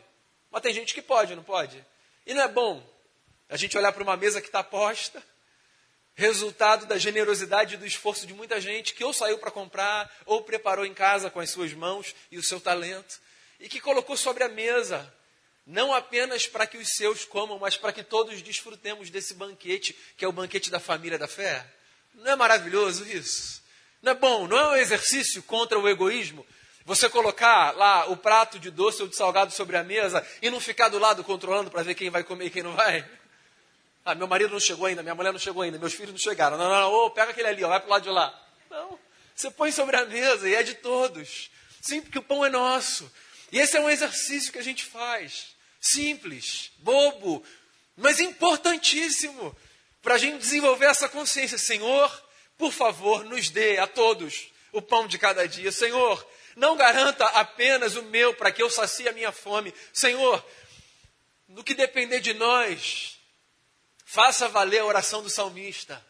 Mas 0.51 0.61
tem 0.61 0.71
gente 0.71 0.93
que 0.93 1.01
pode, 1.01 1.35
não 1.35 1.43
pode? 1.43 1.83
E 2.25 2.35
não 2.35 2.43
é 2.43 2.47
bom 2.47 2.83
a 3.49 3.57
gente 3.57 3.75
olhar 3.75 3.91
para 3.91 4.03
uma 4.03 4.15
mesa 4.15 4.39
que 4.39 4.47
está 4.47 4.63
posta, 4.63 5.23
resultado 6.17 6.87
da 6.87 6.97
generosidade 6.97 7.75
e 7.75 7.77
do 7.77 7.85
esforço 7.85 8.25
de 8.25 8.33
muita 8.33 8.59
gente 8.59 8.95
que 8.95 9.03
ou 9.03 9.13
saiu 9.13 9.37
para 9.37 9.51
comprar, 9.51 10.11
ou 10.25 10.41
preparou 10.41 10.83
em 10.83 10.93
casa 10.93 11.29
com 11.29 11.39
as 11.39 11.51
suas 11.51 11.71
mãos 11.73 12.15
e 12.31 12.39
o 12.39 12.43
seu 12.43 12.59
talento, 12.59 13.19
e 13.59 13.69
que 13.69 13.79
colocou 13.79 14.17
sobre 14.17 14.43
a 14.43 14.49
mesa, 14.49 15.13
não 15.65 15.93
apenas 15.93 16.47
para 16.47 16.65
que 16.65 16.77
os 16.77 16.89
seus 16.95 17.23
comam, 17.23 17.59
mas 17.59 17.77
para 17.77 17.93
que 17.93 18.03
todos 18.03 18.41
desfrutemos 18.41 19.11
desse 19.11 19.35
banquete, 19.35 19.95
que 20.17 20.25
é 20.25 20.27
o 20.27 20.31
banquete 20.31 20.71
da 20.71 20.79
família 20.79 21.19
da 21.19 21.27
fé. 21.27 21.63
Não 22.15 22.31
é 22.31 22.35
maravilhoso 22.35 23.05
isso? 23.07 23.61
Não 24.01 24.13
é 24.13 24.15
bom, 24.15 24.47
não 24.47 24.57
é 24.57 24.69
um 24.71 24.75
exercício 24.75 25.43
contra 25.43 25.77
o 25.77 25.87
egoísmo? 25.87 26.43
Você 26.83 27.09
colocar 27.09 27.75
lá 27.75 28.09
o 28.09 28.17
prato 28.17 28.57
de 28.57 28.71
doce 28.71 29.03
ou 29.03 29.07
de 29.07 29.15
salgado 29.15 29.51
sobre 29.51 29.77
a 29.77 29.83
mesa 29.83 30.25
e 30.41 30.49
não 30.49 30.59
ficar 30.59 30.89
do 30.89 30.97
lado 30.97 31.23
controlando 31.23 31.69
para 31.69 31.83
ver 31.83 31.93
quem 31.93 32.09
vai 32.09 32.23
comer 32.23 32.45
e 32.45 32.49
quem 32.49 32.63
não 32.63 32.73
vai? 32.73 33.07
Ah, 34.07 34.15
meu 34.15 34.25
marido 34.25 34.51
não 34.51 34.59
chegou 34.59 34.85
ainda, 34.85 35.03
minha 35.03 35.13
mulher 35.13 35.33
não 35.33 35.39
chegou 35.39 35.63
ainda, 35.63 35.77
meus 35.77 35.93
filhos 35.93 36.11
não 36.11 36.17
chegaram. 36.17 36.57
Não, 36.57 36.69
não, 36.69 36.79
não, 36.79 36.93
oh, 36.93 37.11
pega 37.11 37.31
aquele 37.31 37.49
ali, 37.49 37.61
ó, 37.61 37.67
vai 37.67 37.81
para 37.81 37.87
o 37.87 37.91
lado 37.91 38.03
de 38.03 38.09
lá. 38.09 38.47
Não, 38.69 38.97
você 39.35 39.51
põe 39.51 39.69
sobre 39.69 39.97
a 39.97 40.05
mesa 40.05 40.47
e 40.47 40.55
é 40.55 40.63
de 40.63 40.75
todos. 40.75 41.51
Sim, 41.81 41.99
porque 41.99 42.17
o 42.17 42.23
pão 42.23 42.45
é 42.45 42.49
nosso. 42.49 43.11
E 43.51 43.59
esse 43.59 43.75
é 43.75 43.81
um 43.81 43.89
exercício 43.89 44.49
que 44.53 44.59
a 44.59 44.63
gente 44.63 44.85
faz. 44.85 45.57
Simples, 45.81 46.71
bobo, 46.77 47.43
mas 47.97 48.21
importantíssimo 48.21 49.53
para 50.01 50.15
a 50.15 50.17
gente 50.17 50.37
desenvolver 50.37 50.85
essa 50.85 51.09
consciência. 51.09 51.57
Senhor, 51.57 52.23
por 52.57 52.71
favor, 52.71 53.25
nos 53.25 53.49
dê 53.49 53.77
a 53.77 53.87
todos 53.87 54.47
o 54.71 54.81
pão 54.81 55.05
de 55.05 55.17
cada 55.17 55.45
dia. 55.45 55.69
Senhor, 55.69 56.25
não 56.55 56.77
garanta 56.77 57.25
apenas 57.25 57.97
o 57.97 58.03
meu 58.03 58.33
para 58.33 58.53
que 58.53 58.63
eu 58.63 58.69
sacie 58.69 59.09
a 59.09 59.11
minha 59.11 59.33
fome. 59.33 59.73
Senhor, 59.91 60.41
no 61.49 61.61
que 61.61 61.73
depender 61.73 62.21
de 62.21 62.33
nós, 62.33 63.16
faça 64.07 64.47
valer 64.47 64.79
a 64.79 64.85
oração 64.85 65.21
do 65.21 65.29
salmista. 65.29 66.03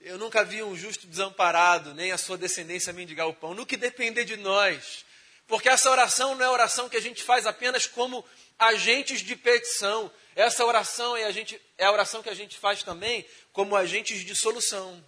Eu 0.00 0.18
nunca 0.18 0.44
vi 0.44 0.64
um 0.64 0.76
justo 0.76 1.06
desamparado, 1.06 1.94
nem 1.94 2.10
a 2.10 2.18
sua 2.18 2.36
descendência 2.36 2.92
mendigar 2.92 3.28
o 3.28 3.32
pão. 3.32 3.54
No 3.54 3.64
que 3.64 3.76
depender 3.76 4.24
de 4.24 4.36
nós. 4.36 5.04
Porque 5.46 5.68
essa 5.68 5.88
oração 5.88 6.34
não 6.34 6.44
é 6.44 6.50
oração 6.50 6.88
que 6.88 6.96
a 6.96 7.00
gente 7.00 7.22
faz 7.22 7.46
apenas 7.46 7.86
como 7.86 8.24
agentes 8.58 9.20
de 9.20 9.36
petição. 9.36 10.10
Essa 10.34 10.64
oração 10.64 11.16
é 11.16 11.24
a, 11.24 11.30
gente, 11.30 11.60
é 11.78 11.84
a 11.84 11.92
oração 11.92 12.20
que 12.20 12.28
a 12.28 12.34
gente 12.34 12.58
faz 12.58 12.82
também 12.82 13.24
como 13.52 13.76
agentes 13.76 14.24
de 14.24 14.34
solução. 14.34 15.02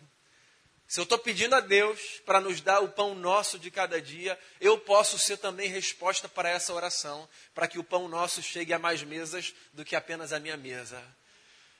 Se 0.86 1.00
eu 1.00 1.04
estou 1.04 1.18
pedindo 1.18 1.56
a 1.56 1.60
Deus 1.60 2.00
para 2.24 2.40
nos 2.40 2.60
dar 2.60 2.78
o 2.78 2.88
pão 2.88 3.16
nosso 3.16 3.58
de 3.58 3.68
cada 3.68 4.00
dia, 4.00 4.38
eu 4.60 4.78
posso 4.78 5.18
ser 5.18 5.38
também 5.38 5.68
resposta 5.68 6.28
para 6.28 6.48
essa 6.48 6.72
oração, 6.72 7.28
para 7.52 7.66
que 7.66 7.80
o 7.80 7.84
pão 7.84 8.06
nosso 8.06 8.40
chegue 8.40 8.72
a 8.72 8.78
mais 8.78 9.02
mesas 9.02 9.52
do 9.72 9.84
que 9.84 9.96
apenas 9.96 10.32
a 10.32 10.38
minha 10.38 10.56
mesa. 10.56 11.02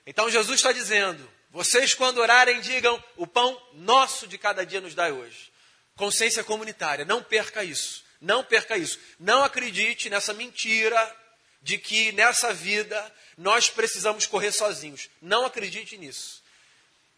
Então 0.06 0.30
Jesus 0.30 0.56
está 0.56 0.72
dizendo: 0.72 1.28
vocês, 1.50 1.92
quando 1.94 2.18
orarem, 2.18 2.60
digam: 2.60 3.02
o 3.16 3.26
pão 3.26 3.60
nosso 3.74 4.26
de 4.26 4.38
cada 4.38 4.64
dia 4.64 4.80
nos 4.80 4.94
dai 4.94 5.12
hoje. 5.12 5.50
Consciência 5.96 6.44
comunitária, 6.44 7.04
não 7.04 7.22
perca 7.22 7.64
isso. 7.64 8.04
Não 8.20 8.44
perca 8.44 8.76
isso. 8.76 8.98
Não 9.18 9.42
acredite 9.42 10.08
nessa 10.08 10.32
mentira 10.32 11.16
de 11.62 11.78
que 11.78 12.12
nessa 12.12 12.52
vida 12.52 13.12
nós 13.36 13.68
precisamos 13.68 14.26
correr 14.26 14.52
sozinhos. 14.52 15.08
Não 15.20 15.44
acredite 15.44 15.96
nisso. 15.98 16.42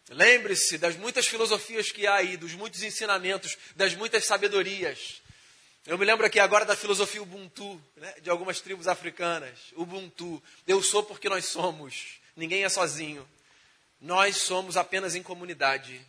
Lembre-se 0.09 0.77
das 0.77 0.95
muitas 0.95 1.27
filosofias 1.27 1.91
que 1.91 2.07
há 2.07 2.15
aí, 2.15 2.35
dos 2.35 2.53
muitos 2.53 2.81
ensinamentos, 2.81 3.57
das 3.75 3.93
muitas 3.93 4.25
sabedorias. 4.25 5.21
Eu 5.85 5.97
me 5.97 6.05
lembro 6.05 6.25
aqui 6.25 6.39
agora 6.39 6.65
da 6.65 6.75
filosofia 6.75 7.21
Ubuntu, 7.21 7.81
né, 7.95 8.15
de 8.21 8.29
algumas 8.29 8.59
tribos 8.59 8.87
africanas. 8.87 9.57
Ubuntu. 9.73 10.41
Eu 10.67 10.81
sou 10.81 11.03
porque 11.03 11.29
nós 11.29 11.45
somos. 11.45 12.18
Ninguém 12.39 12.63
é 12.63 12.69
sozinho. 12.69 13.27
Nós 14.01 14.37
somos 14.37 14.77
apenas 14.77 15.13
em 15.13 15.21
comunidade. 15.21 16.03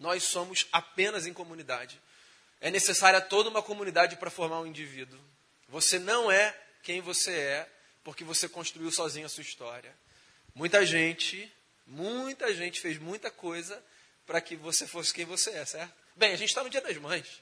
Nós 0.00 0.24
somos 0.24 0.66
apenas 0.72 1.26
em 1.26 1.32
comunidade. 1.32 2.00
É 2.60 2.70
necessária 2.70 3.20
toda 3.20 3.50
uma 3.50 3.62
comunidade 3.62 4.16
para 4.16 4.30
formar 4.30 4.60
um 4.60 4.66
indivíduo. 4.66 5.20
Você 5.68 5.98
não 5.98 6.30
é 6.30 6.58
quem 6.82 7.00
você 7.00 7.32
é 7.32 7.70
porque 8.02 8.24
você 8.24 8.48
construiu 8.48 8.90
sozinho 8.90 9.26
a 9.26 9.28
sua 9.28 9.42
história. 9.42 9.94
Muita 10.54 10.84
gente 10.84 11.50
Muita 11.86 12.52
gente 12.54 12.80
fez 12.80 12.98
muita 12.98 13.30
coisa 13.30 13.82
para 14.26 14.40
que 14.40 14.56
você 14.56 14.86
fosse 14.86 15.12
quem 15.12 15.24
você 15.24 15.50
é, 15.50 15.64
certo? 15.64 15.92
Bem, 16.16 16.32
a 16.32 16.36
gente 16.36 16.48
está 16.48 16.62
no 16.62 16.70
Dia 16.70 16.80
das 16.80 16.96
Mães. 16.96 17.40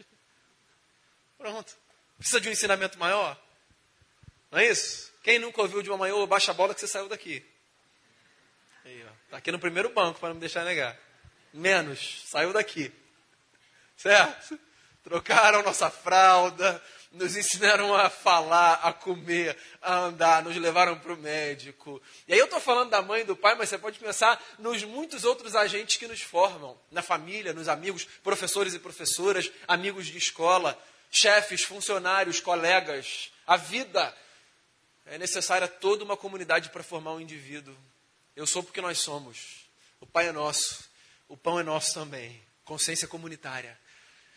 Pronto. 1.39 1.77
Precisa 2.19 2.41
de 2.41 2.49
um 2.49 2.53
ensinamento 2.53 2.99
maior? 2.99 3.41
Não 4.51 4.59
é 4.59 4.69
isso? 4.69 5.13
Quem 5.23 5.39
nunca 5.39 5.63
ouviu 5.63 5.83
de 5.83 5.91
uma 5.91 5.99
manhã, 5.99 6.27
baixa 6.27 6.51
a 6.51 6.55
bola 6.55 6.75
que 6.75 6.81
você 6.81 6.89
saiu 6.89 7.09
daqui. 7.09 7.45
Aí, 9.33 9.37
ó. 9.37 9.37
Tá 9.37 9.37
aqui 9.39 9.51
no 9.51 9.59
primeiro 9.59 9.89
banco, 9.91 10.21
para 10.21 10.29
não 10.29 10.35
me 10.35 10.41
deixar 10.41 10.65
negar. 10.65 10.97
Menos, 11.53 12.23
saiu 12.27 12.53
daqui. 12.53 12.93
Certo? 13.97 14.59
Trocaram 15.03 15.63
nossa 15.63 15.91
fralda, 15.91 16.83
nos 17.11 17.37
ensinaram 17.37 17.95
a 17.95 18.09
falar, 18.09 18.75
a 18.75 18.93
comer, 18.93 19.57
a 19.81 19.95
andar, 19.95 20.43
nos 20.43 20.57
levaram 20.57 20.99
para 20.99 21.13
o 21.13 21.17
médico. 21.17 22.01
E 22.27 22.33
aí 22.33 22.39
eu 22.39 22.45
estou 22.45 22.61
falando 22.61 22.91
da 22.91 23.03
mãe 23.03 23.23
e 23.23 23.25
do 23.25 23.37
pai, 23.37 23.55
mas 23.57 23.69
você 23.69 23.79
pode 23.79 23.99
pensar 23.99 24.43
nos 24.59 24.85
muitos 24.85 25.25
outros 25.25 25.57
agentes 25.57 25.97
que 25.97 26.07
nos 26.07 26.23
formam, 26.23 26.79
na 26.91 27.03
família, 27.03 27.53
nos 27.53 27.69
amigos, 27.69 28.05
professores 28.23 28.75
e 28.75 28.79
professoras, 28.79 29.51
amigos 29.67 30.07
de 30.07 30.17
escola, 30.17 30.79
chefes, 31.11 31.65
funcionários, 31.65 32.41
colegas. 32.41 33.33
A 33.47 33.57
vida 33.57 34.15
é 35.07 35.19
necessária 35.19 35.67
toda 35.67 36.05
uma 36.05 36.17
comunidade 36.17 36.71
para 36.71 36.83
formar 36.83 37.13
um 37.15 37.21
indivíduo. 37.21 37.77
Eu 38.35 38.47
sou 38.47 38.63
porque 38.63 38.81
nós 38.81 38.99
somos. 38.99 39.67
O 40.01 40.07
Pai 40.07 40.29
é 40.29 40.33
nosso, 40.33 40.85
o 41.29 41.37
pão 41.37 41.61
é 41.61 41.63
nosso 41.63 41.95
também. 41.95 42.43
Consciência 42.65 43.07
comunitária. 43.07 43.79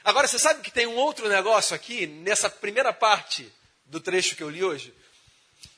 Agora, 0.03 0.27
você 0.27 0.37
sabe 0.37 0.61
que 0.61 0.71
tem 0.71 0.85
um 0.85 0.95
outro 0.95 1.27
negócio 1.27 1.75
aqui, 1.75 2.05
nessa 2.05 2.49
primeira 2.49 2.93
parte 2.93 3.51
do 3.85 3.99
trecho 3.99 4.35
que 4.35 4.43
eu 4.43 4.49
li 4.49 4.63
hoje? 4.63 4.93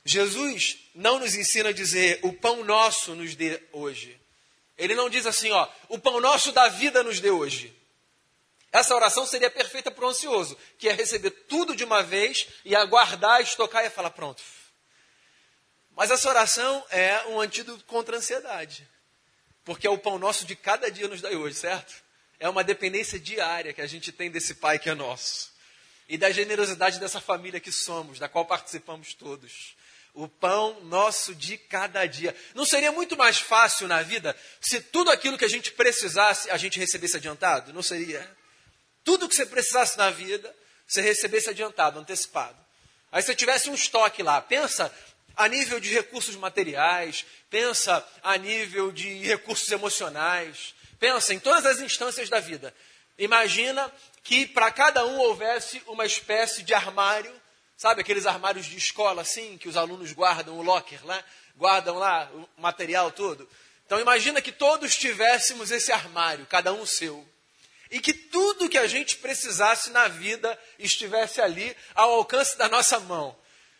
Jesus 0.04 0.78
não 0.96 1.20
nos 1.20 1.36
ensina 1.36 1.70
a 1.70 1.74
dizer 1.74 2.20
o 2.24 2.34
pão 2.34 2.64
nosso 2.64 3.16
nos 3.16 3.36
dê 3.36 3.62
hoje. 3.72 4.20
Ele 4.78 4.96
não 4.96 5.10
diz 5.10 5.26
assim, 5.26 5.52
ó, 5.52 5.68
o 5.90 5.98
pão 5.98 6.20
nosso 6.20 6.52
da 6.52 6.68
vida 6.70 7.04
nos 7.04 7.20
dê 7.20 7.30
hoje. 7.30 7.74
Essa 8.72 8.96
oração 8.96 9.26
seria 9.26 9.50
perfeita 9.50 9.90
para 9.90 10.06
o 10.06 10.10
ansioso, 10.10 10.58
que 10.78 10.90
é 10.90 10.94
receber 10.94 11.32
tudo 11.32 11.76
de 11.76 11.84
uma 11.84 12.04
vez 12.04 12.48
e 12.66 12.76
aguardar, 12.76 13.42
estocar 13.42 13.86
e 13.86 13.90
falar, 13.90 14.12
pronto. 14.12 14.44
Mas 15.98 16.12
essa 16.12 16.30
oração 16.30 16.86
é 16.92 17.26
um 17.26 17.42
antídoto 17.42 17.84
contra 17.86 18.16
a 18.16 18.20
ansiedade. 18.20 18.88
Porque 19.66 19.88
é 19.88 19.90
o 19.90 19.98
pão 19.98 20.20
nosso 20.20 20.46
de 20.46 20.56
cada 20.56 20.92
dia 20.92 21.08
nos 21.08 21.22
dá 21.22 21.30
hoje, 21.30 21.56
certo? 21.56 21.92
É 22.40 22.48
uma 22.48 22.64
dependência 22.64 23.20
diária 23.20 23.74
que 23.74 23.82
a 23.82 23.88
gente 23.88 24.12
tem 24.12 24.30
desse 24.30 24.54
Pai 24.54 24.78
que 24.78 24.92
é 24.92 24.94
nosso. 24.94 25.52
E 26.08 26.16
da 26.16 26.30
generosidade 26.30 27.00
dessa 27.00 27.20
família 27.20 27.60
que 27.60 27.72
somos, 27.72 28.20
da 28.20 28.30
qual 28.30 28.46
participamos 28.46 29.16
todos. 29.16 29.76
O 30.14 30.28
pão 30.28 30.80
nosso 30.84 31.34
de 31.34 31.58
cada 31.58 32.06
dia. 32.06 32.36
Não 32.54 32.64
seria 32.64 32.92
muito 32.92 33.18
mais 33.18 33.40
fácil 33.40 33.88
na 33.88 34.04
vida 34.04 34.38
se 34.62 34.80
tudo 34.80 35.10
aquilo 35.10 35.36
que 35.36 35.46
a 35.46 35.50
gente 35.50 35.72
precisasse 35.72 36.48
a 36.52 36.58
gente 36.58 36.78
recebesse 36.78 37.18
adiantado? 37.18 37.74
Não 37.74 37.82
seria? 37.82 38.38
Tudo 39.04 39.28
que 39.28 39.34
você 39.34 39.48
precisasse 39.48 39.98
na 39.98 40.12
vida, 40.12 40.56
você 40.86 41.02
recebesse 41.02 41.50
adiantado, 41.50 42.00
antecipado. 42.00 42.68
Aí 43.12 43.22
você 43.22 43.34
tivesse 43.34 43.70
um 43.70 43.74
estoque 43.74 44.22
lá. 44.22 44.40
Pensa 44.42 44.94
a 45.38 45.48
nível 45.48 45.80
de 45.80 45.94
recursos 45.94 46.36
materiais, 46.36 47.26
pensa 47.50 48.06
a 48.24 48.36
nível 48.38 48.92
de 48.92 49.20
recursos 49.20 49.72
emocionais, 49.72 50.76
Pensa 51.00 51.34
em 51.34 51.40
todas 51.40 51.66
as 51.66 51.80
instâncias 51.80 52.30
da 52.30 52.40
vida. 52.40 52.74
Imagina 53.18 53.92
que 54.24 54.46
para 54.48 54.72
cada 54.72 55.06
um 55.06 55.18
houvesse 55.20 55.82
uma 55.88 56.06
espécie 56.06 56.64
de 56.64 56.74
armário, 56.74 57.34
sabe 57.76 58.02
aqueles 58.02 58.26
armários 58.26 58.66
de 58.66 58.78
escola 58.78 59.22
assim, 59.22 59.58
que 59.58 59.70
os 59.70 59.78
alunos 59.78 60.12
guardam 60.12 60.58
o 60.58 60.64
locker 60.64 61.06
lá, 61.06 61.24
guardam 61.56 61.98
lá 61.98 62.30
o 62.34 62.62
material 62.62 63.12
todo. 63.12 63.48
Então 63.86 64.00
imagina 64.00 64.42
que 64.42 64.52
todos 64.52 64.96
tivéssemos 64.96 65.72
esse 65.72 65.92
armário, 65.92 66.46
cada 66.48 66.74
um 66.74 66.86
seu. 66.86 67.28
E 67.90 68.00
que 68.02 68.14
tudo 68.14 68.68
que 68.68 68.78
a 68.78 68.88
gente 68.88 69.18
precisasse 69.18 69.92
na 69.92 70.08
vida 70.08 70.60
estivesse 70.78 71.40
ali 71.40 71.76
ao 71.96 72.12
alcance 72.12 72.58
da 72.58 72.68
nossa 72.68 73.00
mão. 73.00 73.38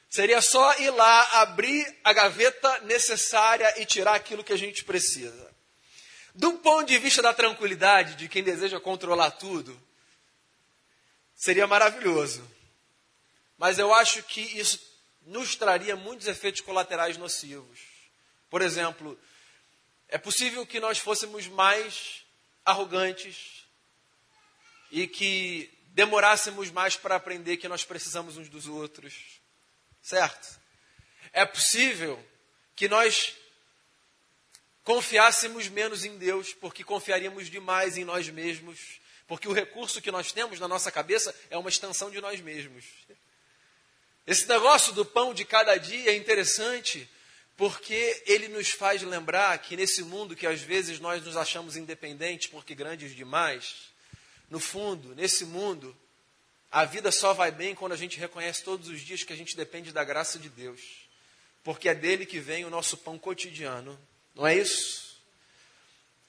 Seria 0.10 0.42
só 0.42 0.78
ir 0.80 0.90
lá, 0.92 1.42
abrir 1.42 1.96
a 2.04 2.14
gaveta 2.14 2.80
necessária 2.82 3.82
e 3.82 3.86
tirar 3.86 4.16
aquilo 4.16 4.44
que 4.44 4.54
a 4.54 4.58
gente 4.58 4.84
precisa. 4.84 5.48
Do 6.34 6.54
ponto 6.60 6.88
de 6.88 6.98
vista 6.98 7.22
da 7.22 7.34
tranquilidade 7.34 8.16
de 8.16 8.30
quem 8.30 8.44
deseja 8.44 8.80
controlar 8.80 9.32
tudo, 9.32 9.78
seria 11.36 11.68
maravilhoso. 11.68 12.48
Mas 13.58 13.80
eu 13.80 13.94
acho 13.94 14.22
que 14.24 14.42
isso 14.42 14.80
nos 15.26 15.56
traria 15.56 15.96
muitos 15.96 16.28
efeitos 16.28 16.62
colaterais 16.62 17.18
nocivos. 17.18 17.80
Por 18.50 18.62
exemplo, 18.62 19.20
é 20.08 20.18
possível 20.18 20.66
que 20.66 20.80
nós 20.80 21.00
fôssemos 21.00 21.48
mais 21.48 22.24
arrogantes 22.64 23.66
e 24.92 25.06
que 25.06 25.70
demorássemos 25.88 26.72
mais 26.72 26.96
para 26.96 27.16
aprender 27.16 27.58
que 27.58 27.68
nós 27.68 27.84
precisamos 27.84 28.38
uns 28.38 28.48
dos 28.48 28.68
outros. 28.68 29.37
Certo? 30.08 30.58
É 31.34 31.46
possível 31.46 32.18
que 32.78 32.88
nós 32.88 33.36
confiássemos 34.82 35.68
menos 35.68 36.06
em 36.06 36.18
Deus, 36.18 36.54
porque 36.54 36.82
confiaríamos 36.82 37.50
demais 37.50 37.98
em 37.98 38.06
nós 38.06 38.30
mesmos, 38.30 39.02
porque 39.28 39.50
o 39.50 39.52
recurso 39.52 40.02
que 40.02 40.10
nós 40.10 40.32
temos 40.32 40.62
na 40.62 40.68
nossa 40.70 40.90
cabeça 40.94 41.36
é 41.50 41.58
uma 41.58 41.68
extensão 41.68 42.10
de 42.10 42.22
nós 42.22 42.40
mesmos. 42.40 42.86
Esse 44.26 44.48
negócio 44.48 44.94
do 44.94 45.04
pão 45.04 45.34
de 45.34 45.44
cada 45.44 45.76
dia 45.76 46.12
é 46.12 46.16
interessante, 46.16 47.10
porque 47.58 48.24
ele 48.26 48.48
nos 48.48 48.70
faz 48.70 49.02
lembrar 49.02 49.58
que 49.58 49.76
nesse 49.76 50.04
mundo 50.04 50.38
que 50.38 50.48
às 50.48 50.62
vezes 50.62 51.02
nós 51.02 51.22
nos 51.22 51.36
achamos 51.36 51.76
independentes 51.76 52.48
porque 52.48 52.74
grandes 52.74 53.14
demais, 53.14 53.76
no 54.50 54.62
fundo, 54.62 55.14
nesse 55.16 55.44
mundo, 55.44 55.94
a 56.72 56.86
vida 56.86 57.12
só 57.12 57.34
vai 57.34 57.52
bem 57.52 57.74
quando 57.74 57.94
a 57.94 57.98
gente 57.98 58.20
reconhece 58.20 58.64
todos 58.64 58.90
os 58.90 59.02
dias 59.02 59.24
que 59.24 59.34
a 59.34 59.36
gente 59.36 59.56
depende 59.56 59.92
da 59.92 60.04
graça 60.04 60.38
de 60.38 60.50
Deus, 60.50 60.82
porque 61.64 61.90
é 61.90 61.96
dele 61.96 62.26
que 62.26 62.40
vem 62.40 62.66
o 62.66 62.70
nosso 62.70 62.98
pão 62.98 63.18
cotidiano. 63.18 64.00
Não 64.36 64.46
é 64.46 64.56
isso? 64.56 65.08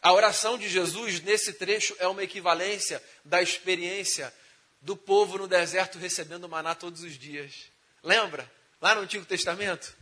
A 0.01 0.13
oração 0.13 0.57
de 0.57 0.69
Jesus 0.69 1.21
nesse 1.21 1.53
trecho 1.53 1.95
é 1.99 2.07
uma 2.07 2.23
equivalência 2.23 3.03
da 3.25 3.43
experiência 3.43 4.33
do 4.81 4.97
povo 4.97 5.39
no 5.39 5.49
deserto 5.49 5.99
recebendo 5.99 6.49
maná 6.49 6.75
todos 6.75 7.03
os 7.03 7.19
dias. 7.19 7.69
Lembra? 8.03 8.51
Lá 8.81 8.95
no 8.95 9.01
Antigo 9.01 9.25
Testamento? 9.25 9.97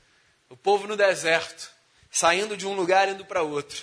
O 0.50 0.56
povo 0.56 0.86
no 0.86 0.96
deserto, 0.96 1.70
saindo 2.10 2.56
de 2.56 2.66
um 2.66 2.74
lugar 2.74 3.08
indo 3.08 3.24
para 3.24 3.42
outro. 3.42 3.82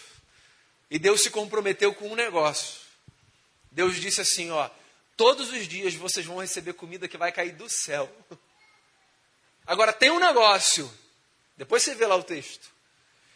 E 0.89 0.99
Deus 0.99 1.21
se 1.21 1.31
comprometeu 1.31 1.93
com 1.95 2.09
um 2.09 2.15
negócio. 2.15 2.79
Deus 3.71 3.95
disse 3.95 4.21
assim: 4.21 4.51
ó, 4.51 4.69
todos 5.23 5.53
os 5.53 5.69
dias 5.69 5.95
vocês 5.95 6.25
vão 6.25 6.41
receber 6.41 6.73
comida 6.73 7.07
que 7.07 7.17
vai 7.17 7.31
cair 7.31 7.53
do 7.53 7.69
céu. 7.69 8.13
Agora 9.65 9.93
tem 9.93 10.11
um 10.11 10.19
negócio. 10.19 10.93
Depois 11.55 11.81
você 11.81 11.95
vê 11.95 12.05
lá 12.05 12.17
o 12.17 12.23
texto 12.23 12.73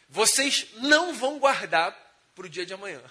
vocês 0.10 0.68
não 0.76 1.14
vão 1.14 1.40
guardar 1.40 1.96
para 2.36 2.46
o 2.46 2.50
dia 2.50 2.66
de 2.66 2.74
amanhã. 2.74 3.02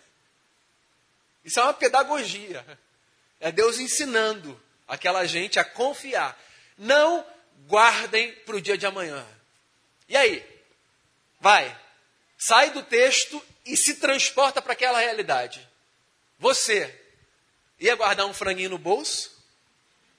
Isso 1.44 1.60
é 1.60 1.62
uma 1.62 1.74
pedagogia. 1.74 2.64
É 3.38 3.52
Deus 3.52 3.78
ensinando 3.78 4.60
aquela 4.86 5.26
gente 5.26 5.58
a 5.58 5.64
confiar. 5.64 6.38
Não 6.78 7.26
guardem 7.66 8.32
para 8.46 8.56
o 8.56 8.60
dia 8.60 8.78
de 8.78 8.86
amanhã. 8.86 9.26
E 10.08 10.16
aí? 10.16 10.44
Vai. 11.40 11.78
Sai 12.38 12.70
do 12.70 12.82
texto 12.82 13.42
e 13.64 13.76
se 13.76 13.96
transporta 13.96 14.62
para 14.62 14.72
aquela 14.72 15.00
realidade. 15.00 15.66
Você 16.38 17.05
ia 17.78 17.94
guardar 17.94 18.26
um 18.26 18.34
franguinho 18.34 18.70
no 18.70 18.78
bolso? 18.78 19.36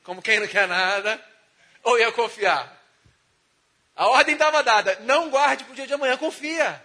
Como 0.04 0.22
quem 0.22 0.40
não 0.40 0.48
quer 0.48 0.68
nada? 0.68 1.24
Ou 1.84 1.98
ia 2.00 2.12
confiar? 2.12 2.78
A 3.96 4.08
ordem 4.08 4.34
estava 4.34 4.62
dada: 4.64 5.00
não 5.02 5.30
guarde 5.30 5.64
para 5.64 5.74
o 5.74 5.76
dia 5.76 5.88
de 5.88 5.94
amanhã, 5.94 6.16
confia. 6.18 6.84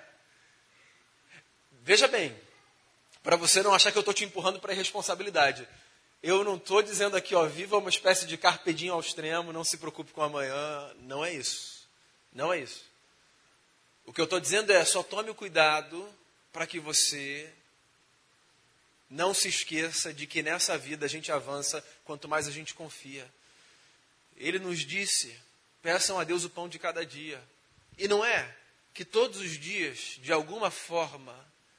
Veja 1.83 2.09
bem, 2.09 2.37
para 3.23 3.37
você 3.37 3.63
não 3.63 3.75
achar 3.75 3.93
que 3.93 3.99
eu 3.99 4.03
estou 4.03 4.15
te 4.15 4.25
empurrando 4.25 4.61
para 4.61 4.73
a 4.73 4.75
irresponsabilidade. 4.75 5.69
Eu 6.23 6.45
não 6.45 6.57
estou 6.57 6.81
dizendo 6.83 7.17
aqui, 7.17 7.35
ó, 7.35 7.45
viva 7.47 7.77
uma 7.77 7.91
espécie 7.91 8.27
de 8.27 8.37
carpedinho 8.37 8.93
ao 8.93 9.01
extremo, 9.01 9.53
não 9.53 9.65
se 9.65 9.77
preocupe 9.77 10.13
com 10.13 10.23
amanhã. 10.23 10.91
Não 11.01 11.25
é 11.25 11.33
isso. 11.33 11.89
Não 12.33 12.53
é 12.53 12.61
isso. 12.61 12.85
O 14.07 14.13
que 14.13 14.21
eu 14.21 14.25
estou 14.25 14.41
dizendo 14.41 14.73
é 14.73 14.85
só 14.85 15.03
tome 15.03 15.35
cuidado 15.35 16.09
para 16.53 16.67
que 16.67 16.79
você 16.79 17.53
não 19.13 19.35
se 19.35 19.47
esqueça 19.47 20.13
de 20.13 20.27
que 20.27 20.43
nessa 20.43 20.79
vida 20.79 21.05
a 21.05 21.09
gente 21.09 21.31
avança 21.31 21.85
quanto 22.03 22.27
mais 22.27 22.49
a 22.49 22.51
gente 22.51 22.73
confia. 22.73 23.31
Ele 24.37 24.59
nos 24.59 24.81
disse 24.81 25.39
Peçam 25.83 26.19
a 26.19 26.25
Deus 26.25 26.45
o 26.45 26.51
pão 26.51 26.69
de 26.69 26.79
cada 26.79 27.05
dia. 27.05 27.43
E 27.99 28.09
não 28.09 28.25
é 28.25 28.57
que 28.95 29.05
todos 29.05 29.41
os 29.41 29.59
dias, 29.59 30.17
de 30.23 30.33
alguma 30.33 30.71
forma, 30.71 31.35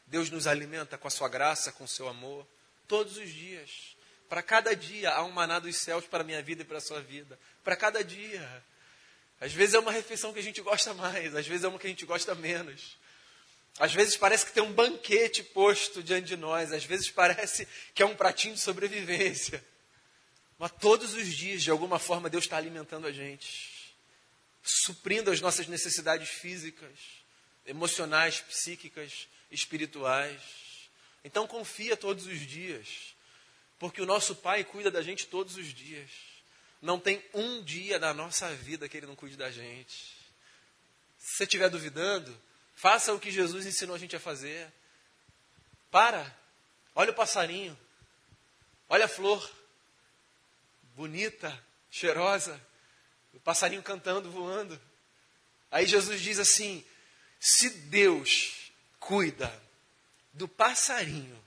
Deus 0.06 0.30
nos 0.30 0.46
alimenta 0.46 0.98
com 0.98 1.08
a 1.08 1.12
sua 1.12 1.30
graça, 1.30 1.72
com 1.72 1.86
o 1.86 1.88
seu 1.88 2.08
amor? 2.08 2.46
Todos 2.88 3.17
os 3.17 3.30
dias. 3.32 3.96
Para 4.28 4.43
cada 4.43 4.76
dia 4.76 5.10
há 5.12 5.24
um 5.24 5.32
maná 5.32 5.58
dos 5.58 5.78
céus 5.78 6.06
para 6.06 6.22
a 6.22 6.26
minha 6.26 6.41
vida 6.41 6.62
e 6.62 6.65
para 6.65 6.78
a 6.78 6.82
sua 6.82 7.02
vida. 7.02 7.39
Para 7.63 7.76
cada 7.76 8.04
dia. 8.04 8.63
Às 9.39 9.54
vezes 9.54 9.74
é 9.74 9.80
uma 9.80 9.91
refeição 9.91 10.34
que 10.34 10.39
a 10.39 10.43
gente 10.43 10.62
gosta 10.62 10.93
mais, 10.93 11.34
às 11.36 11.48
vezes 11.48 11.63
é 11.63 11.67
uma 11.67 11.80
que 11.80 11.88
a 11.88 11.89
gente 11.89 12.06
gosta 12.06 12.36
menos. 12.36 12.98
Às 13.79 13.93
vezes 13.93 14.15
parece 14.15 14.45
que 14.45 14.51
tem 14.51 14.62
um 14.62 14.71
banquete 14.71 15.43
posto 15.43 16.03
diante 16.03 16.27
de 16.27 16.38
nós, 16.38 16.71
às 16.71 16.86
vezes 16.86 17.09
parece 17.09 17.67
que 17.93 18.03
é 18.03 18.05
um 18.05 18.15
pratinho 18.15 18.53
de 18.53 18.62
sobrevivência. 18.62 19.63
Mas 20.59 20.71
todos 20.79 21.13
os 21.13 21.27
dias, 21.27 21.63
de 21.63 21.71
alguma 21.71 21.97
forma, 21.97 22.29
Deus 22.29 22.43
está 22.43 22.57
alimentando 22.57 23.07
a 23.07 23.12
gente, 23.12 23.95
suprindo 24.63 25.31
as 25.31 25.41
nossas 25.41 25.67
necessidades 25.67 26.29
físicas, 26.29 26.97
emocionais, 27.65 28.41
psíquicas, 28.41 29.27
espirituais. 29.51 30.39
Então 31.23 31.47
confia 31.47 31.97
todos 31.97 32.27
os 32.27 32.39
dias, 32.39 33.15
porque 33.79 34.01
o 34.01 34.05
nosso 34.05 34.36
Pai 34.36 34.63
cuida 34.63 34.91
da 34.91 35.01
gente 35.01 35.25
todos 35.27 35.57
os 35.57 35.73
dias. 35.73 36.09
Não 36.81 36.99
tem 36.99 37.23
um 37.33 37.63
dia 37.63 37.97
da 37.97 38.13
nossa 38.13 38.53
vida 38.53 38.88
que 38.88 38.97
Ele 38.97 39.07
não 39.07 39.15
cuide 39.15 39.36
da 39.36 39.49
gente. 39.49 40.13
Se 41.17 41.38
você 41.38 41.43
estiver 41.45 41.69
duvidando, 41.69 42.38
faça 42.75 43.13
o 43.13 43.19
que 43.19 43.31
Jesus 43.31 43.65
ensinou 43.65 43.95
a 43.95 43.99
gente 43.99 44.15
a 44.15 44.19
fazer. 44.19 44.71
Para, 45.91 46.25
olha 46.95 47.12
o 47.12 47.15
passarinho, 47.15 47.77
olha 48.89 49.05
a 49.05 49.07
flor, 49.07 49.49
bonita, 50.95 51.57
cheirosa, 51.89 52.59
o 53.33 53.39
passarinho 53.39 53.83
cantando, 53.83 54.31
voando. 54.31 54.79
Aí 55.69 55.86
Jesus 55.86 56.21
diz 56.21 56.39
assim: 56.39 56.86
se 57.39 57.69
Deus 57.69 58.71
cuida 58.99 59.51
do 60.31 60.47
passarinho 60.47 61.43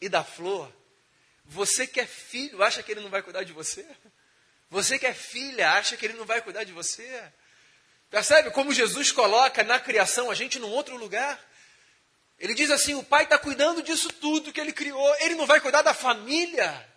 e 0.00 0.08
da 0.08 0.24
flor, 0.24 0.72
você 1.44 1.86
que 1.86 2.00
é 2.00 2.06
filho, 2.06 2.62
acha 2.62 2.82
que 2.82 2.90
ele 2.92 3.00
não 3.00 3.10
vai 3.10 3.22
cuidar 3.22 3.44
de 3.44 3.52
você? 3.52 3.86
Você 4.70 4.98
que 4.98 5.06
é 5.06 5.14
filha, 5.14 5.72
acha 5.72 5.96
que 5.96 6.04
ele 6.04 6.14
não 6.14 6.24
vai 6.24 6.40
cuidar 6.42 6.64
de 6.64 6.72
você? 6.72 7.32
Percebe 8.14 8.52
como 8.52 8.72
Jesus 8.72 9.10
coloca 9.10 9.64
na 9.64 9.80
criação 9.80 10.30
a 10.30 10.36
gente 10.36 10.60
num 10.60 10.70
outro 10.70 10.96
lugar? 10.96 11.36
Ele 12.38 12.54
diz 12.54 12.70
assim: 12.70 12.94
o 12.94 13.02
pai 13.02 13.24
está 13.24 13.36
cuidando 13.36 13.82
disso 13.82 14.08
tudo 14.08 14.52
que 14.52 14.60
ele 14.60 14.72
criou, 14.72 15.16
ele 15.18 15.34
não 15.34 15.46
vai 15.46 15.60
cuidar 15.60 15.82
da 15.82 15.92
família. 15.92 16.88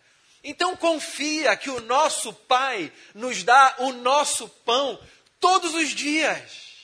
Então 0.43 0.77
confia 0.77 1.57
que 1.57 1.71
o 1.71 1.81
nosso 1.81 2.31
pai 2.31 2.93
nos 3.15 3.41
dá 3.41 3.77
o 3.79 3.93
nosso 3.93 4.47
pão 4.63 5.03
todos 5.39 5.73
os 5.73 5.89
dias. 5.89 6.75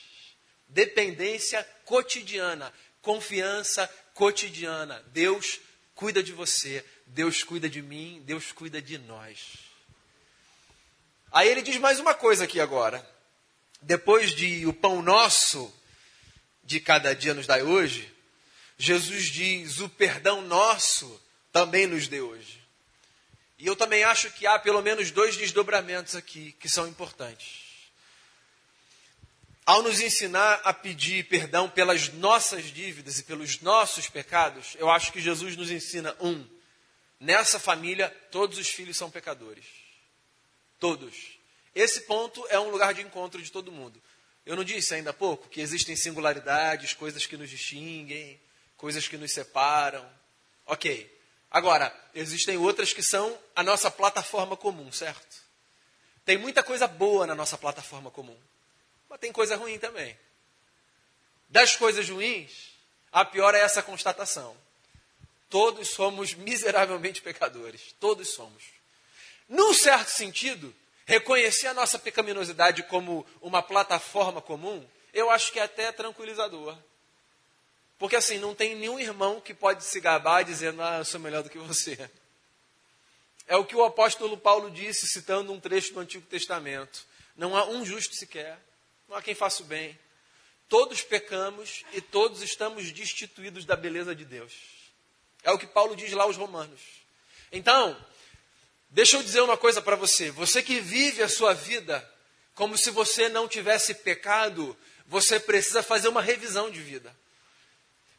Dependência 0.66 1.62
cotidiana, 1.84 2.74
confiança 3.02 3.88
cotidiana. 4.14 5.00
Deus 5.12 5.60
cuida 5.94 6.20
de 6.20 6.32
você, 6.32 6.84
Deus 7.06 7.44
cuida 7.44 7.68
de 7.68 7.80
mim, 7.80 8.20
Deus 8.26 8.50
cuida 8.50 8.82
de 8.82 8.98
nós. 8.98 9.38
Aí 11.30 11.48
ele 11.48 11.62
diz 11.62 11.76
mais 11.76 12.00
uma 12.00 12.14
coisa 12.14 12.42
aqui 12.42 12.60
agora. 12.60 13.13
Depois 13.86 14.34
de 14.34 14.66
o 14.66 14.72
pão 14.72 15.02
nosso 15.02 15.72
de 16.62 16.80
cada 16.80 17.14
dia 17.14 17.34
nos 17.34 17.46
dai 17.46 17.62
hoje, 17.62 18.10
Jesus 18.78 19.26
diz: 19.26 19.78
o 19.78 19.90
perdão 19.90 20.40
nosso 20.40 21.20
também 21.52 21.86
nos 21.86 22.08
dê 22.08 22.20
hoje. 22.20 22.62
E 23.58 23.66
eu 23.66 23.76
também 23.76 24.02
acho 24.02 24.30
que 24.32 24.46
há 24.46 24.58
pelo 24.58 24.80
menos 24.80 25.10
dois 25.10 25.36
desdobramentos 25.36 26.16
aqui 26.16 26.52
que 26.52 26.68
são 26.68 26.88
importantes. 26.88 27.62
Ao 29.66 29.82
nos 29.82 30.00
ensinar 30.00 30.62
a 30.64 30.72
pedir 30.72 31.28
perdão 31.28 31.68
pelas 31.68 32.08
nossas 32.14 32.64
dívidas 32.72 33.18
e 33.18 33.24
pelos 33.24 33.60
nossos 33.60 34.08
pecados, 34.08 34.76
eu 34.78 34.90
acho 34.90 35.12
que 35.12 35.20
Jesus 35.20 35.56
nos 35.56 35.70
ensina 35.70 36.16
um: 36.20 36.46
nessa 37.20 37.58
família 37.58 38.08
todos 38.30 38.56
os 38.56 38.68
filhos 38.68 38.96
são 38.96 39.10
pecadores. 39.10 39.66
Todos. 40.80 41.33
Esse 41.74 42.02
ponto 42.02 42.46
é 42.48 42.58
um 42.58 42.70
lugar 42.70 42.94
de 42.94 43.02
encontro 43.02 43.42
de 43.42 43.50
todo 43.50 43.72
mundo. 43.72 44.00
Eu 44.46 44.56
não 44.56 44.64
disse 44.64 44.94
ainda 44.94 45.10
há 45.10 45.14
pouco 45.14 45.48
que 45.48 45.60
existem 45.60 45.96
singularidades, 45.96 46.92
coisas 46.92 47.26
que 47.26 47.36
nos 47.36 47.50
distinguem, 47.50 48.40
coisas 48.76 49.08
que 49.08 49.16
nos 49.16 49.32
separam. 49.32 50.08
Ok. 50.66 51.10
Agora, 51.50 51.94
existem 52.14 52.56
outras 52.56 52.92
que 52.92 53.02
são 53.02 53.38
a 53.56 53.62
nossa 53.62 53.90
plataforma 53.90 54.56
comum, 54.56 54.90
certo? 54.92 55.44
Tem 56.24 56.36
muita 56.36 56.62
coisa 56.62 56.86
boa 56.86 57.26
na 57.26 57.34
nossa 57.34 57.56
plataforma 57.56 58.10
comum. 58.10 58.36
Mas 59.08 59.20
tem 59.20 59.32
coisa 59.32 59.56
ruim 59.56 59.78
também. 59.78 60.16
Das 61.48 61.76
coisas 61.76 62.08
ruins, 62.08 62.74
a 63.12 63.24
pior 63.24 63.54
é 63.54 63.60
essa 63.60 63.82
constatação. 63.82 64.56
Todos 65.48 65.90
somos 65.90 66.34
miseravelmente 66.34 67.22
pecadores. 67.22 67.94
Todos 68.00 68.28
somos. 68.30 68.64
Num 69.48 69.72
certo 69.72 70.08
sentido, 70.08 70.74
reconhecer 71.04 71.68
a 71.68 71.74
nossa 71.74 71.98
pecaminosidade 71.98 72.82
como 72.84 73.26
uma 73.40 73.62
plataforma 73.62 74.40
comum, 74.40 74.86
eu 75.12 75.30
acho 75.30 75.52
que 75.52 75.58
é 75.58 75.62
até 75.62 75.90
tranquilizador. 75.92 76.76
Porque 77.98 78.16
assim, 78.16 78.38
não 78.38 78.54
tem 78.54 78.74
nenhum 78.74 78.98
irmão 78.98 79.40
que 79.40 79.54
pode 79.54 79.84
se 79.84 80.00
gabar 80.00 80.42
dizendo, 80.44 80.82
ah, 80.82 80.98
eu 80.98 81.04
sou 81.04 81.20
melhor 81.20 81.42
do 81.42 81.50
que 81.50 81.58
você. 81.58 82.10
É 83.46 83.56
o 83.56 83.64
que 83.64 83.76
o 83.76 83.84
apóstolo 83.84 84.36
Paulo 84.36 84.70
disse, 84.70 85.06
citando 85.06 85.52
um 85.52 85.60
trecho 85.60 85.92
do 85.92 86.00
Antigo 86.00 86.26
Testamento. 86.26 87.06
Não 87.36 87.56
há 87.56 87.64
um 87.66 87.84
justo 87.84 88.14
sequer 88.14 88.58
não 89.08 89.16
há 89.16 89.22
quem 89.22 89.34
faça 89.34 89.62
o 89.62 89.66
bem. 89.66 89.98
Todos 90.68 91.02
pecamos 91.02 91.84
e 91.92 92.00
todos 92.00 92.42
estamos 92.42 92.90
destituídos 92.90 93.64
da 93.64 93.76
beleza 93.76 94.14
de 94.14 94.24
Deus. 94.24 94.52
É 95.42 95.50
o 95.50 95.58
que 95.58 95.66
Paulo 95.66 95.94
diz 95.94 96.10
lá 96.12 96.24
aos 96.24 96.36
Romanos. 96.36 96.80
Então, 97.52 97.96
deixa 98.94 99.16
eu 99.16 99.22
dizer 99.22 99.40
uma 99.40 99.56
coisa 99.56 99.82
para 99.82 99.96
você. 99.96 100.30
Você 100.30 100.62
que 100.62 100.80
vive 100.80 101.22
a 101.22 101.28
sua 101.28 101.52
vida 101.52 102.08
como 102.54 102.78
se 102.78 102.90
você 102.90 103.28
não 103.28 103.48
tivesse 103.48 103.92
pecado, 103.92 104.76
você 105.06 105.40
precisa 105.40 105.82
fazer 105.82 106.06
uma 106.06 106.22
revisão 106.22 106.70
de 106.70 106.80
vida. 106.80 107.14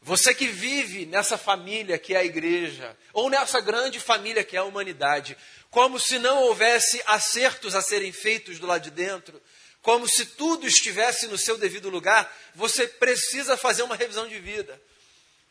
Você 0.02 0.34
que 0.34 0.46
vive 0.46 1.06
nessa 1.06 1.38
família 1.38 1.98
que 1.98 2.14
é 2.14 2.18
a 2.18 2.24
igreja, 2.24 2.94
ou 3.14 3.30
nessa 3.30 3.58
grande 3.60 3.98
família 3.98 4.44
que 4.44 4.54
é 4.54 4.60
a 4.60 4.64
humanidade, 4.64 5.36
como 5.70 5.98
se 5.98 6.18
não 6.18 6.42
houvesse 6.42 7.02
acertos 7.06 7.74
a 7.74 7.80
serem 7.80 8.12
feitos 8.12 8.58
do 8.58 8.66
lado 8.66 8.82
de 8.82 8.90
dentro, 8.90 9.42
como 9.80 10.06
se 10.06 10.26
tudo 10.26 10.66
estivesse 10.66 11.26
no 11.26 11.38
seu 11.38 11.56
devido 11.56 11.88
lugar, 11.88 12.30
você 12.54 12.86
precisa 12.86 13.56
fazer 13.56 13.82
uma 13.82 13.96
revisão 13.96 14.28
de 14.28 14.38
vida. 14.38 14.80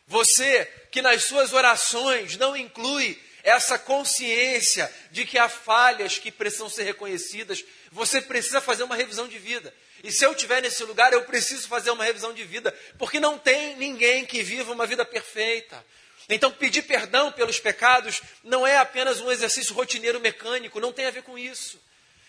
Você 0.06 0.64
que 0.92 1.02
nas 1.02 1.24
suas 1.24 1.52
orações 1.52 2.36
não 2.36 2.56
inclui 2.56 3.20
essa 3.46 3.78
consciência 3.78 4.92
de 5.12 5.24
que 5.24 5.38
há 5.38 5.48
falhas 5.48 6.18
que 6.18 6.32
precisam 6.32 6.68
ser 6.68 6.82
reconhecidas, 6.82 7.64
você 7.92 8.20
precisa 8.20 8.60
fazer 8.60 8.82
uma 8.82 8.96
revisão 8.96 9.28
de 9.28 9.38
vida. 9.38 9.72
E 10.02 10.10
se 10.10 10.24
eu 10.24 10.32
estiver 10.32 10.60
nesse 10.60 10.82
lugar, 10.82 11.12
eu 11.12 11.22
preciso 11.22 11.68
fazer 11.68 11.90
uma 11.92 12.04
revisão 12.04 12.34
de 12.34 12.42
vida, 12.44 12.76
porque 12.98 13.20
não 13.20 13.38
tem 13.38 13.76
ninguém 13.76 14.26
que 14.26 14.42
viva 14.42 14.72
uma 14.72 14.86
vida 14.86 15.04
perfeita. 15.04 15.84
Então, 16.28 16.50
pedir 16.50 16.82
perdão 16.82 17.30
pelos 17.30 17.60
pecados 17.60 18.20
não 18.42 18.66
é 18.66 18.78
apenas 18.78 19.20
um 19.20 19.30
exercício 19.30 19.72
rotineiro 19.74 20.20
mecânico, 20.20 20.80
não 20.80 20.92
tem 20.92 21.06
a 21.06 21.10
ver 21.12 21.22
com 21.22 21.38
isso 21.38 21.80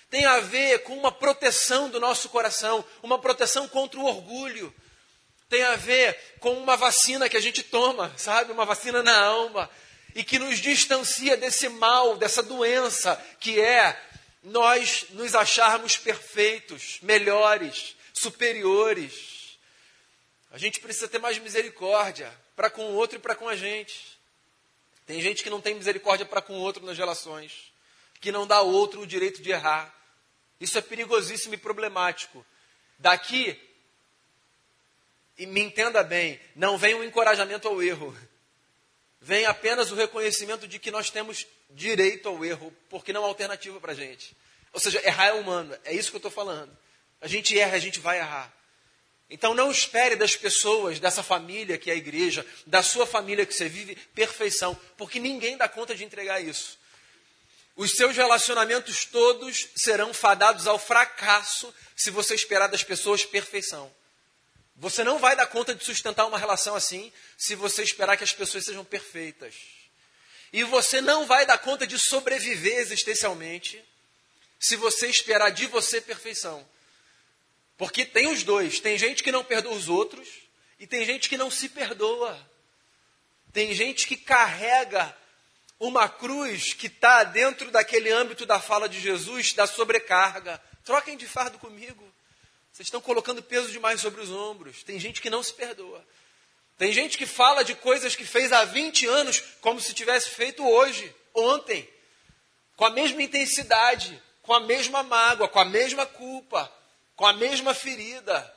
tem 0.10 0.25
a 0.25 0.39
ver 0.39 0.84
com 0.84 0.97
uma 0.97 1.12
proteção 1.12 1.89
do 1.89 1.99
nosso 1.99 2.30
coração, 2.30 2.84
uma 3.03 3.19
proteção 3.19 3.67
contra 3.67 3.99
o 3.99 4.06
orgulho. 4.06 4.73
Tem 5.49 5.63
a 5.63 5.75
ver 5.75 6.17
com 6.39 6.53
uma 6.53 6.77
vacina 6.77 7.27
que 7.27 7.38
a 7.38 7.41
gente 7.41 7.63
toma, 7.63 8.13
sabe? 8.17 8.51
Uma 8.51 8.65
vacina 8.65 9.03
na 9.03 9.17
alma. 9.17 9.69
E 10.17 10.23
que 10.23 10.39
nos 10.39 10.58
distancia 10.58 11.38
desse 11.38 11.69
mal, 11.69 12.17
dessa 12.17 12.41
doença, 12.41 13.23
que 13.39 13.62
é 13.62 13.95
nós 14.41 15.06
nos 15.12 15.36
acharmos 15.36 15.95
perfeitos, 15.95 16.97
melhores, 17.03 17.95
superiores. 18.13 19.60
A 20.49 20.58
gente 20.58 20.80
precisa 20.80 21.08
ter 21.08 21.19
mais 21.19 21.38
misericórdia 21.38 22.34
para 22.56 22.67
com 22.67 22.84
o 22.86 22.95
outro 22.95 23.19
e 23.19 23.21
para 23.21 23.36
com 23.36 23.47
a 23.47 23.56
gente. 23.56 24.17
Tem 25.06 25.21
gente 25.21 25.43
que 25.43 25.51
não 25.51 25.62
tem 25.62 25.75
misericórdia 25.75 26.25
para 26.25 26.41
com 26.41 26.53
o 26.53 26.62
outro 26.62 26.84
nas 26.84 26.97
relações, 26.97 27.71
que 28.19 28.32
não 28.32 28.47
dá 28.47 28.56
ao 28.56 28.67
outro 28.67 29.01
o 29.01 29.08
direito 29.08 29.39
de 29.39 29.51
errar. 29.51 29.95
Isso 30.60 30.80
é 30.80 30.82
perigosíssimo 30.82 31.53
e 31.53 31.58
problemático. 31.58 32.43
Daqui, 32.97 33.56
e 35.38 35.45
me 35.45 35.62
entenda 35.62 36.01
bem, 36.01 36.39
não 36.56 36.75
vem 36.75 36.95
um 36.95 37.03
encorajamento 37.03 37.67
ao 37.67 37.84
erro. 37.84 38.17
Vem 39.28 39.46
apenas 39.46 39.92
o 39.92 39.96
reconhecimento 39.96 40.66
de 40.66 40.80
que 40.80 40.90
nós 40.90 41.10
temos 41.10 41.46
direito 41.72 42.30
ao 42.30 42.46
erro, 42.46 42.74
porque 42.90 43.12
não 43.12 43.26
há 43.26 43.28
alternativa 43.28 43.78
para 43.78 43.92
a 43.92 43.96
gente. 43.96 44.34
Ou 44.72 44.80
seja, 44.80 45.06
errar 45.06 45.26
é 45.26 45.34
humano, 45.34 45.78
é 45.84 45.94
isso 45.94 46.12
que 46.12 46.16
eu 46.16 46.20
estou 46.20 46.32
falando. 46.32 46.72
A 47.20 47.28
gente 47.28 47.60
erra, 47.60 47.76
a 47.76 47.80
gente 47.80 48.00
vai 48.00 48.20
errar. 48.20 48.50
Então 49.30 49.54
não 49.54 49.70
espere 49.70 50.16
das 50.16 50.38
pessoas, 50.38 50.98
dessa 50.98 51.22
família 51.22 51.78
que 51.78 51.90
é 51.90 51.94
a 51.94 51.98
igreja, 51.98 52.46
da 52.66 52.82
sua 52.82 53.06
família 53.06 53.46
que 53.46 53.54
você 53.54 53.68
vive, 53.68 53.98
perfeição, 54.16 54.80
porque 54.96 55.20
ninguém 55.20 55.58
dá 55.58 55.68
conta 55.68 55.94
de 55.94 56.06
entregar 56.06 56.40
isso. 56.40 56.80
Os 57.76 57.98
seus 57.98 58.16
relacionamentos 58.16 59.04
todos 59.04 59.68
serão 59.76 60.13
fadados 60.13 60.68
ao 60.68 60.80
fracasso 60.80 61.74
se 61.98 62.10
você 62.10 62.34
esperar 62.34 62.68
das 62.68 62.82
pessoas 62.82 63.26
perfeição. 63.26 63.94
Você 64.78 65.04
não 65.04 65.18
vai 65.18 65.36
dar 65.36 65.48
conta 65.48 65.74
de 65.74 65.84
sustentar 65.84 66.28
uma 66.28 66.38
relação 66.38 66.76
assim 66.76 67.12
se 67.36 67.56
você 67.56 67.82
esperar 67.82 68.16
que 68.16 68.24
as 68.24 68.32
pessoas 68.32 68.63
sejam 68.63 68.86
perfeitas. 68.86 69.56
E 70.54 70.63
você 70.63 71.02
não 71.02 71.26
vai 71.26 71.46
dar 71.46 71.58
conta 71.58 71.86
de 71.86 71.98
sobreviver 71.98 72.78
existencialmente 72.78 73.84
se 74.60 74.76
você 74.76 75.08
esperar 75.08 75.50
de 75.50 75.66
você 75.66 76.00
perfeição. 76.00 76.68
Porque 77.76 78.06
tem 78.06 78.28
os 78.28 78.44
dois. 78.44 78.80
Tem 78.80 78.98
gente 78.98 79.24
que 79.24 79.32
não 79.32 79.44
perdoa 79.44 79.74
os 79.74 79.90
outros 79.90 80.28
e 80.80 80.86
tem 80.86 81.04
gente 81.06 81.28
que 81.28 81.38
não 81.38 81.50
se 81.50 81.70
perdoa. 81.70 82.40
Tem 83.52 83.74
gente 83.74 84.08
que 84.08 84.16
carrega 84.16 85.16
uma 85.80 86.08
cruz 86.08 86.74
que 86.74 86.86
está 86.86 87.24
dentro 87.24 87.72
daquele 87.72 88.12
âmbito 88.12 88.46
da 88.46 88.60
fala 88.60 88.88
de 88.88 89.00
Jesus, 89.00 89.54
da 89.54 89.66
sobrecarga. 89.66 90.62
Troquem 90.84 91.18
de 91.18 91.28
fardo 91.28 91.58
comigo. 91.58 92.13
Vocês 92.78 92.90
estão 92.90 93.02
colocando 93.02 93.42
peso 93.42 93.72
demais 93.72 94.00
sobre 94.00 94.22
os 94.22 94.30
ombros. 94.30 94.84
Tem 94.84 95.00
gente 95.00 95.20
que 95.20 95.32
não 95.32 95.42
se 95.42 95.52
perdoa. 95.52 96.06
Tem 96.78 96.94
gente 96.94 97.18
que 97.18 97.26
fala 97.26 97.63
de 97.63 97.74
coisas 97.74 98.16
que 98.16 98.24
fez 98.24 98.54
há 98.54 98.66
20 98.66 99.08
anos 99.08 99.42
como 99.62 99.82
se 99.82 99.96
tivesse 99.96 100.30
feito 100.30 100.63
hoje, 100.63 101.12
ontem, 101.34 101.90
com 102.76 102.86
a 102.86 102.92
mesma 102.92 103.24
intensidade, 103.24 104.22
com 104.44 104.54
a 104.54 104.60
mesma 104.60 105.02
mágoa, 105.02 105.48
com 105.48 105.60
a 105.60 105.66
mesma 105.66 106.06
culpa, 106.06 106.72
com 107.16 107.26
a 107.26 107.34
mesma 107.34 107.74
ferida. 107.74 108.56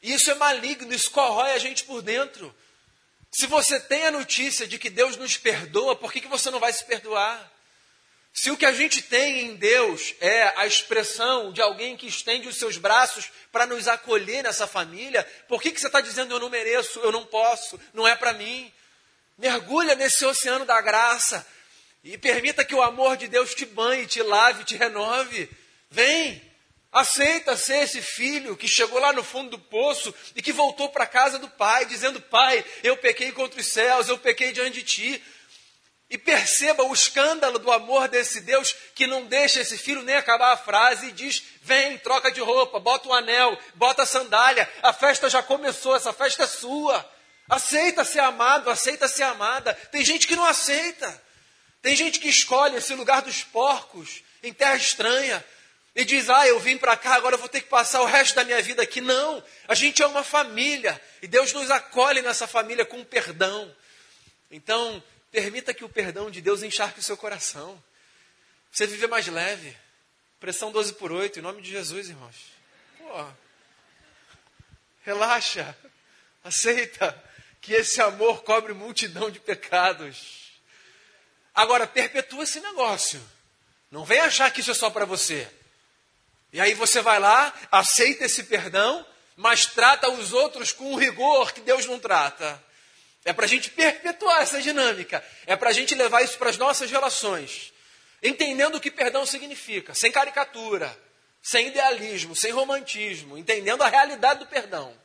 Isso 0.00 0.30
é 0.30 0.36
maligno, 0.36 0.94
isso 0.94 1.10
corrói 1.10 1.50
a 1.50 1.58
gente 1.58 1.82
por 1.82 2.02
dentro. 2.02 2.54
Se 3.32 3.48
você 3.48 3.80
tem 3.80 4.06
a 4.06 4.12
notícia 4.12 4.64
de 4.64 4.78
que 4.78 4.88
Deus 4.88 5.16
nos 5.16 5.36
perdoa, 5.36 5.96
por 5.96 6.12
que, 6.12 6.20
que 6.20 6.28
você 6.28 6.52
não 6.52 6.60
vai 6.60 6.72
se 6.72 6.84
perdoar? 6.84 7.52
Se 8.38 8.50
o 8.50 8.56
que 8.56 8.66
a 8.66 8.72
gente 8.72 9.00
tem 9.00 9.46
em 9.46 9.56
Deus 9.56 10.14
é 10.20 10.52
a 10.56 10.66
expressão 10.66 11.50
de 11.50 11.62
alguém 11.62 11.96
que 11.96 12.06
estende 12.06 12.46
os 12.46 12.58
seus 12.58 12.76
braços 12.76 13.30
para 13.50 13.64
nos 13.64 13.88
acolher 13.88 14.42
nessa 14.42 14.66
família, 14.66 15.26
por 15.48 15.62
que, 15.62 15.72
que 15.72 15.80
você 15.80 15.86
está 15.86 16.02
dizendo 16.02 16.34
eu 16.34 16.38
não 16.38 16.50
mereço, 16.50 17.00
eu 17.00 17.10
não 17.10 17.24
posso, 17.24 17.80
não 17.94 18.06
é 18.06 18.14
para 18.14 18.34
mim? 18.34 18.70
Mergulha 19.38 19.94
nesse 19.94 20.22
oceano 20.26 20.66
da 20.66 20.78
graça 20.82 21.46
e 22.04 22.18
permita 22.18 22.62
que 22.62 22.74
o 22.74 22.82
amor 22.82 23.16
de 23.16 23.26
Deus 23.26 23.54
te 23.54 23.64
banhe, 23.64 24.06
te 24.06 24.22
lave, 24.22 24.64
te 24.64 24.76
renove. 24.76 25.48
Vem, 25.90 26.42
Aceita 26.92 27.58
ser 27.58 27.82
esse 27.82 28.00
filho 28.00 28.56
que 28.56 28.66
chegou 28.66 28.98
lá 28.98 29.12
no 29.12 29.22
fundo 29.22 29.50
do 29.50 29.58
poço 29.58 30.14
e 30.34 30.40
que 30.40 30.50
voltou 30.50 30.88
para 30.88 31.04
a 31.04 31.06
casa 31.06 31.38
do 31.38 31.46
pai, 31.46 31.84
dizendo: 31.84 32.20
Pai, 32.22 32.64
eu 32.82 32.96
pequei 32.96 33.32
contra 33.32 33.60
os 33.60 33.66
céus, 33.66 34.08
eu 34.08 34.16
pequei 34.16 34.50
diante 34.50 34.78
de 34.78 34.82
ti. 34.82 35.22
E 36.08 36.16
perceba 36.16 36.84
o 36.84 36.92
escândalo 36.92 37.58
do 37.58 37.70
amor 37.72 38.06
desse 38.06 38.40
Deus 38.40 38.72
que 38.94 39.08
não 39.08 39.26
deixa 39.26 39.60
esse 39.60 39.76
filho 39.76 40.02
nem 40.02 40.14
acabar 40.14 40.52
a 40.52 40.56
frase 40.56 41.06
e 41.06 41.12
diz: 41.12 41.42
Vem, 41.62 41.98
troca 41.98 42.30
de 42.30 42.40
roupa, 42.40 42.78
bota 42.78 43.08
um 43.08 43.12
anel, 43.12 43.58
bota 43.74 44.04
a 44.04 44.06
sandália, 44.06 44.70
a 44.82 44.92
festa 44.92 45.28
já 45.28 45.42
começou, 45.42 45.96
essa 45.96 46.12
festa 46.12 46.44
é 46.44 46.46
sua. 46.46 47.04
Aceita 47.48 48.04
ser 48.04 48.20
amado, 48.20 48.70
aceita 48.70 49.08
ser 49.08 49.24
amada. 49.24 49.74
Tem 49.90 50.04
gente 50.04 50.26
que 50.26 50.36
não 50.36 50.44
aceita. 50.44 51.22
Tem 51.82 51.94
gente 51.94 52.20
que 52.20 52.28
escolhe 52.28 52.76
esse 52.76 52.94
lugar 52.94 53.22
dos 53.22 53.42
porcos 53.42 54.22
em 54.42 54.52
terra 54.52 54.76
estranha 54.76 55.44
e 55.94 56.04
diz: 56.04 56.30
Ah, 56.30 56.46
eu 56.46 56.60
vim 56.60 56.76
para 56.76 56.96
cá, 56.96 57.14
agora 57.14 57.34
eu 57.34 57.38
vou 57.40 57.48
ter 57.48 57.62
que 57.62 57.68
passar 57.68 58.00
o 58.02 58.06
resto 58.06 58.36
da 58.36 58.44
minha 58.44 58.62
vida 58.62 58.82
aqui. 58.82 59.00
Não, 59.00 59.42
a 59.66 59.74
gente 59.74 60.02
é 60.02 60.06
uma 60.06 60.22
família 60.22 61.00
e 61.20 61.26
Deus 61.26 61.52
nos 61.52 61.68
acolhe 61.68 62.22
nessa 62.22 62.46
família 62.46 62.84
com 62.84 63.02
perdão. 63.02 63.74
Então, 64.50 65.02
permita 65.36 65.74
que 65.74 65.84
o 65.84 65.88
perdão 65.88 66.30
de 66.30 66.40
Deus 66.40 66.62
encharque 66.62 66.98
o 66.98 67.02
seu 67.02 67.14
coração. 67.14 67.78
Você 68.72 68.86
viver 68.86 69.06
mais 69.06 69.26
leve. 69.26 69.76
Pressão 70.40 70.72
12 70.72 70.94
por 70.94 71.12
8, 71.12 71.38
em 71.38 71.42
nome 71.42 71.60
de 71.60 71.70
Jesus, 71.70 72.08
irmãos. 72.08 72.36
Pô, 72.96 73.26
relaxa, 75.02 75.76
aceita 76.42 77.22
que 77.60 77.74
esse 77.74 78.00
amor 78.00 78.44
cobre 78.44 78.72
multidão 78.72 79.30
de 79.30 79.38
pecados. 79.38 80.52
Agora, 81.54 81.86
perpetua 81.86 82.44
esse 82.44 82.58
negócio. 82.60 83.22
Não 83.90 84.06
vem 84.06 84.20
achar 84.20 84.50
que 84.50 84.62
isso 84.62 84.70
é 84.70 84.74
só 84.74 84.88
para 84.88 85.04
você. 85.04 85.46
E 86.50 86.58
aí 86.58 86.72
você 86.72 87.02
vai 87.02 87.20
lá, 87.20 87.52
aceita 87.70 88.24
esse 88.24 88.44
perdão, 88.44 89.06
mas 89.36 89.66
trata 89.66 90.08
os 90.08 90.32
outros 90.32 90.72
com 90.72 90.94
um 90.94 90.96
rigor 90.96 91.52
que 91.52 91.60
Deus 91.60 91.84
não 91.84 91.98
trata. 91.98 92.64
É 93.26 93.32
para 93.32 93.44
a 93.44 93.48
gente 93.48 93.70
perpetuar 93.70 94.40
essa 94.40 94.62
dinâmica. 94.62 95.22
É 95.46 95.56
para 95.56 95.70
a 95.70 95.72
gente 95.72 95.96
levar 95.96 96.22
isso 96.22 96.38
para 96.38 96.48
as 96.48 96.56
nossas 96.56 96.90
relações. 96.90 97.72
Entendendo 98.22 98.76
o 98.76 98.80
que 98.80 98.90
perdão 98.90 99.26
significa, 99.26 99.94
sem 99.94 100.12
caricatura, 100.12 100.96
sem 101.42 101.68
idealismo, 101.68 102.36
sem 102.36 102.52
romantismo, 102.52 103.36
entendendo 103.36 103.82
a 103.82 103.88
realidade 103.88 104.40
do 104.40 104.46
perdão. 104.46 104.96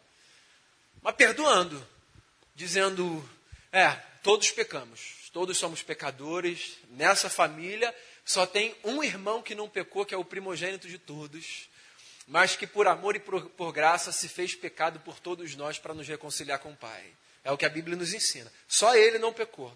Mas 1.02 1.16
perdoando, 1.16 1.86
dizendo: 2.56 3.28
é, 3.72 3.90
todos 4.24 4.52
pecamos, 4.52 5.30
todos 5.34 5.58
somos 5.58 5.82
pecadores, 5.82 6.78
nessa 6.92 7.30
família 7.30 7.94
só 8.24 8.46
tem 8.46 8.76
um 8.84 9.04
irmão 9.04 9.42
que 9.42 9.56
não 9.56 9.68
pecou, 9.68 10.06
que 10.06 10.14
é 10.14 10.18
o 10.18 10.24
primogênito 10.24 10.88
de 10.88 11.00
todos, 11.00 11.68
mas 12.28 12.56
que 12.56 12.68
por 12.68 12.88
amor 12.88 13.16
e 13.16 13.20
por, 13.20 13.50
por 13.50 13.74
graça 13.74 14.12
se 14.12 14.30
fez 14.30 14.54
pecado 14.54 15.00
por 15.00 15.20
todos 15.20 15.56
nós 15.56 15.80
para 15.80 15.94
nos 15.94 16.08
reconciliar 16.08 16.60
com 16.60 16.72
o 16.72 16.78
Pai. 16.78 17.04
É 17.44 17.52
o 17.52 17.58
que 17.58 17.66
a 17.66 17.70
Bíblia 17.70 17.98
nos 17.98 18.14
ensina. 18.14 18.52
Só 18.68 18.96
ele 18.96 19.18
não 19.18 19.34
pecou. 19.34 19.76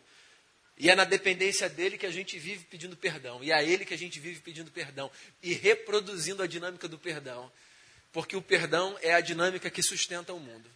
E 0.78 0.90
é 0.90 0.96
na 0.96 1.06
dependência 1.06 1.70
dele 1.70 1.98
que 1.98 2.06
a 2.06 2.12
gente 2.12 2.38
vive 2.38 2.66
pedindo 2.66 2.98
perdão. 2.98 3.44
E 3.44 3.52
é 3.52 3.56
a 3.56 3.64
ele 3.64 3.86
que 3.86 3.94
a 3.94 3.98
gente 3.98 4.20
vive 4.20 4.42
pedindo 4.42 4.70
perdão. 4.72 5.10
E 5.42 5.54
reproduzindo 5.54 6.44
a 6.44 6.48
dinâmica 6.48 6.88
do 6.88 7.00
perdão. 7.00 7.52
Porque 8.12 8.36
o 8.36 8.42
perdão 8.42 8.98
é 9.02 9.14
a 9.14 9.22
dinâmica 9.22 9.70
que 9.70 9.82
sustenta 9.82 10.34
o 10.34 10.40
mundo. 10.40 10.70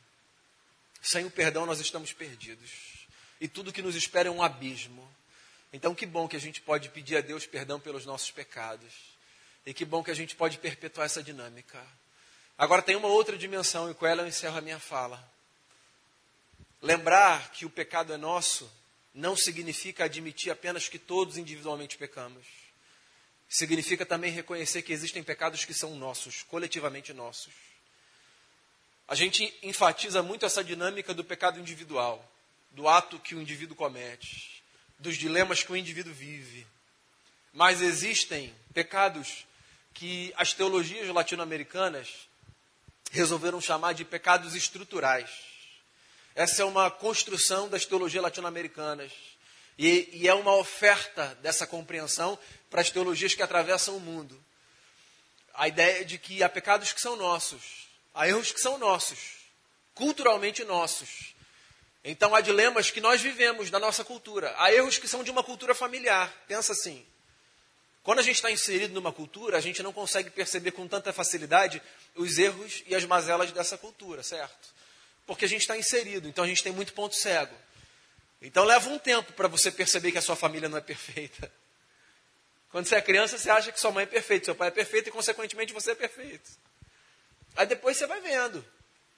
Sem 1.02 1.26
o 1.26 1.32
perdão 1.32 1.66
nós 1.66 1.80
estamos 1.80 2.14
perdidos. 2.14 3.08
E 3.40 3.48
tudo 3.48 3.72
que 3.72 3.82
nos 3.82 3.96
espera 3.96 4.30
é 4.30 4.32
um 4.32 4.44
abismo. 4.44 5.08
Então, 5.72 5.94
que 5.94 6.06
bom 6.06 6.28
que 6.28 6.36
a 6.36 6.40
gente 6.40 6.62
pode 6.62 6.90
pedir 6.90 7.18
a 7.18 7.22
Deus 7.22 7.46
perdão 7.46 7.80
pelos 7.80 8.06
nossos 8.06 8.32
pecados. 8.32 8.94
E 9.66 9.74
que 9.74 9.86
bom 9.86 10.04
que 10.04 10.12
a 10.12 10.16
gente 10.16 10.36
pode 10.36 10.58
perpetuar 10.58 11.06
essa 11.06 11.22
dinâmica. 11.22 11.82
Agora, 12.58 12.82
tem 12.82 12.96
uma 12.96 13.08
outra 13.08 13.38
dimensão, 13.38 13.90
e 13.90 13.94
com 13.94 14.06
ela 14.06 14.24
eu 14.24 14.28
encerro 14.28 14.58
a 14.58 14.62
minha 14.62 14.80
fala. 14.80 15.24
Lembrar 16.82 17.52
que 17.52 17.66
o 17.66 17.70
pecado 17.70 18.14
é 18.14 18.18
nosso 18.18 18.72
não 19.14 19.36
significa 19.36 20.06
admitir 20.06 20.52
apenas 20.52 20.88
que 20.88 21.00
todos 21.00 21.38
individualmente 21.38 21.98
pecamos. 21.98 22.46
Significa 23.50 24.06
também 24.06 24.32
reconhecer 24.32 24.82
que 24.82 24.94
existem 24.94 25.24
pecados 25.24 25.66
que 25.66 25.74
são 25.74 25.96
nossos, 25.96 26.44
coletivamente 26.44 27.14
nossos. 27.14 27.54
A 29.08 29.16
gente 29.16 29.54
enfatiza 29.64 30.22
muito 30.22 30.46
essa 30.46 30.64
dinâmica 30.64 31.14
do 31.14 31.24
pecado 31.24 31.60
individual, 31.60 32.24
do 32.72 32.88
ato 32.88 33.20
que 33.20 33.34
o 33.34 33.42
indivíduo 33.42 33.76
comete 33.76 34.60
dos 35.00 35.16
dilemas 35.16 35.64
que 35.64 35.72
o 35.72 35.78
indivíduo 35.78 36.14
vive. 36.14 36.68
Mas 37.54 37.82
existem 37.82 38.54
pecados 38.74 39.48
que 39.94 40.34
as 40.36 40.54
teologias 40.54 41.08
latino-americanas 41.08 42.28
resolveram 43.12 43.60
chamar 43.60 43.94
de 43.94 44.06
pecados 44.06 44.54
estruturais. 44.54 45.49
Essa 46.40 46.62
é 46.62 46.66
uma 46.66 46.90
construção 46.90 47.68
das 47.68 47.86
teologias 47.86 48.24
latino-americanas. 48.24 49.12
E, 49.78 50.08
e, 50.14 50.26
é 50.26 50.34
uma 50.34 50.56
oferta 50.56 51.38
dessa 51.42 51.68
compreensão 51.68 52.40
para 52.70 52.80
as 52.80 52.90
teologias 52.90 53.36
que 53.36 53.44
atravessam 53.44 53.98
o 53.98 54.00
mundo. 54.00 54.42
A 55.54 55.68
ideia 55.68 56.06
de 56.06 56.18
que 56.18 56.42
há 56.42 56.48
pecados 56.48 56.94
que 56.94 57.02
são 57.02 57.18
nossos, 57.18 57.90
há 58.14 58.26
erros 58.26 58.54
que 58.54 58.62
são 58.62 58.78
nossos, 58.78 59.20
culturalmente 59.94 60.64
nossos, 60.64 61.36
então 62.06 62.34
há 62.34 62.40
dilemas 62.40 62.90
que 62.90 63.02
nós 63.02 63.20
vivemos 63.20 63.70
da 63.70 63.78
nossa 63.78 64.06
cultura. 64.06 64.56
Há 64.60 64.72
erros 64.72 64.98
que 64.98 65.10
são 65.10 65.26
de 65.26 65.32
uma 65.32 65.44
cultura 65.44 65.76
familiar. 65.76 66.34
Pensa 66.48 66.72
assim. 66.72 67.06
Quando 68.02 68.20
a 68.20 68.24
gente 68.24 68.36
está 68.36 68.50
inserido 68.50 68.94
numa 68.94 69.12
cultura, 69.12 69.58
a 69.58 69.62
gente 69.62 69.84
não 69.84 69.92
consegue 69.92 70.30
perceber 70.30 70.72
com 70.72 70.88
tanta 70.88 71.12
facilidade 71.12 71.82
os 72.16 72.38
erros 72.38 72.82
e 72.88 72.96
as 72.96 73.04
mazelas 73.04 73.52
dessa 73.52 73.78
cultura, 73.78 74.24
certo? 74.24 74.79
Porque 75.30 75.46
a 75.46 75.48
gente 75.48 75.62
está 75.62 75.78
inserido, 75.78 76.28
então 76.28 76.44
a 76.44 76.48
gente 76.48 76.64
tem 76.64 76.72
muito 76.72 76.92
ponto 76.92 77.16
cego. 77.16 77.56
Então 78.42 78.66
leva 78.66 78.90
um 78.90 78.98
tempo 78.98 79.32
para 79.34 79.48
você 79.48 79.70
perceber 79.70 80.12
que 80.12 80.18
a 80.18 80.24
sua 80.24 80.36
família 80.36 80.68
não 80.68 80.80
é 80.80 80.82
perfeita. 80.82 81.52
Quando 82.72 82.88
você 82.88 82.96
é 82.96 83.02
criança, 83.02 83.38
você 83.38 83.48
acha 83.48 83.72
que 83.72 83.80
sua 83.80 83.92
mãe 83.92 84.06
é 84.06 84.08
perfeita, 84.08 84.46
seu 84.46 84.56
pai 84.56 84.70
é 84.70 84.72
perfeito 84.72 85.10
e, 85.10 85.12
consequentemente, 85.12 85.72
você 85.72 85.92
é 85.92 85.96
perfeito. 85.96 86.50
Aí 87.56 87.68
depois 87.68 87.96
você 87.96 88.08
vai 88.08 88.20
vendo 88.22 88.66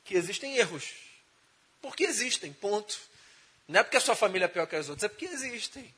que 0.04 0.16
existem 0.16 0.58
erros 0.58 0.92
porque 1.82 2.04
existem, 2.04 2.52
ponto. 2.52 3.00
Não 3.66 3.80
é 3.80 3.84
porque 3.84 3.96
a 3.96 4.02
sua 4.02 4.14
família 4.14 4.48
é 4.48 4.50
pior 4.50 4.68
que 4.68 4.76
as 4.76 4.90
outras, 4.90 5.06
é 5.06 5.08
porque 5.08 5.28
existem. 5.28 5.96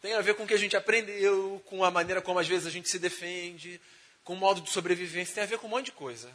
Tem 0.00 0.14
a 0.14 0.20
ver 0.22 0.34
com 0.34 0.42
o 0.42 0.46
que 0.48 0.54
a 0.54 0.58
gente 0.58 0.76
aprendeu, 0.76 1.62
com 1.66 1.84
a 1.84 1.90
maneira 1.92 2.20
como 2.20 2.40
às 2.40 2.48
vezes 2.48 2.66
a 2.66 2.70
gente 2.70 2.88
se 2.88 2.98
defende, 2.98 3.80
com 4.24 4.32
o 4.32 4.36
modo 4.36 4.60
de 4.60 4.70
sobrevivência, 4.70 5.36
tem 5.36 5.44
a 5.44 5.46
ver 5.46 5.58
com 5.58 5.68
um 5.68 5.70
monte 5.70 5.86
de 5.86 5.92
coisa. 5.92 6.28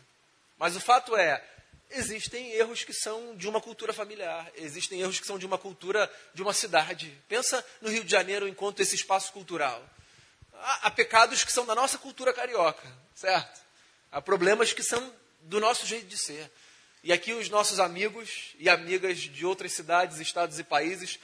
Mas 0.58 0.78
o 0.78 0.80
fato 0.80 1.14
é, 1.18 1.44
existem 1.90 2.52
erros 2.52 2.84
que 2.84 2.94
são 2.94 3.36
de 3.36 3.48
uma 3.48 3.62
cultura 3.62 3.94
familiar, 3.94 4.52
existem 4.56 5.02
erros 5.02 5.20
que 5.20 5.26
são 5.26 5.40
de 5.40 5.46
uma 5.46 5.58
cultura 5.58 6.12
de 6.34 6.42
uma 6.42 6.54
cidade. 6.54 7.18
Pensa 7.28 7.66
no 7.82 7.90
Rio 7.90 8.04
de 8.04 8.12
Janeiro 8.12 8.48
enquanto 8.48 8.82
esse 8.82 8.96
espaço 8.96 9.32
cultural. 9.32 9.84
Há, 10.54 10.88
há 10.88 10.92
pecados 10.92 11.44
que 11.44 11.52
são 11.52 11.66
da 11.66 11.76
nossa 11.76 11.98
cultura 11.98 12.34
carioca, 12.34 12.88
certo? 13.16 13.62
Há 14.12 14.22
problemas 14.22 14.74
que 14.74 14.84
são 14.84 15.14
do 15.42 15.60
nosso 15.60 15.86
jeito 15.86 16.08
de 16.08 16.18
ser. 16.18 16.52
E 17.04 17.14
aqui 17.14 17.34
os 17.34 17.50
nossos 17.50 17.80
amigos 17.80 18.56
e 18.60 18.70
amigas 18.70 19.20
de 19.20 19.46
outras 19.46 19.72
cidades, 19.72 20.20
estados 20.20 20.60
e 20.60 20.64
países 20.64 21.20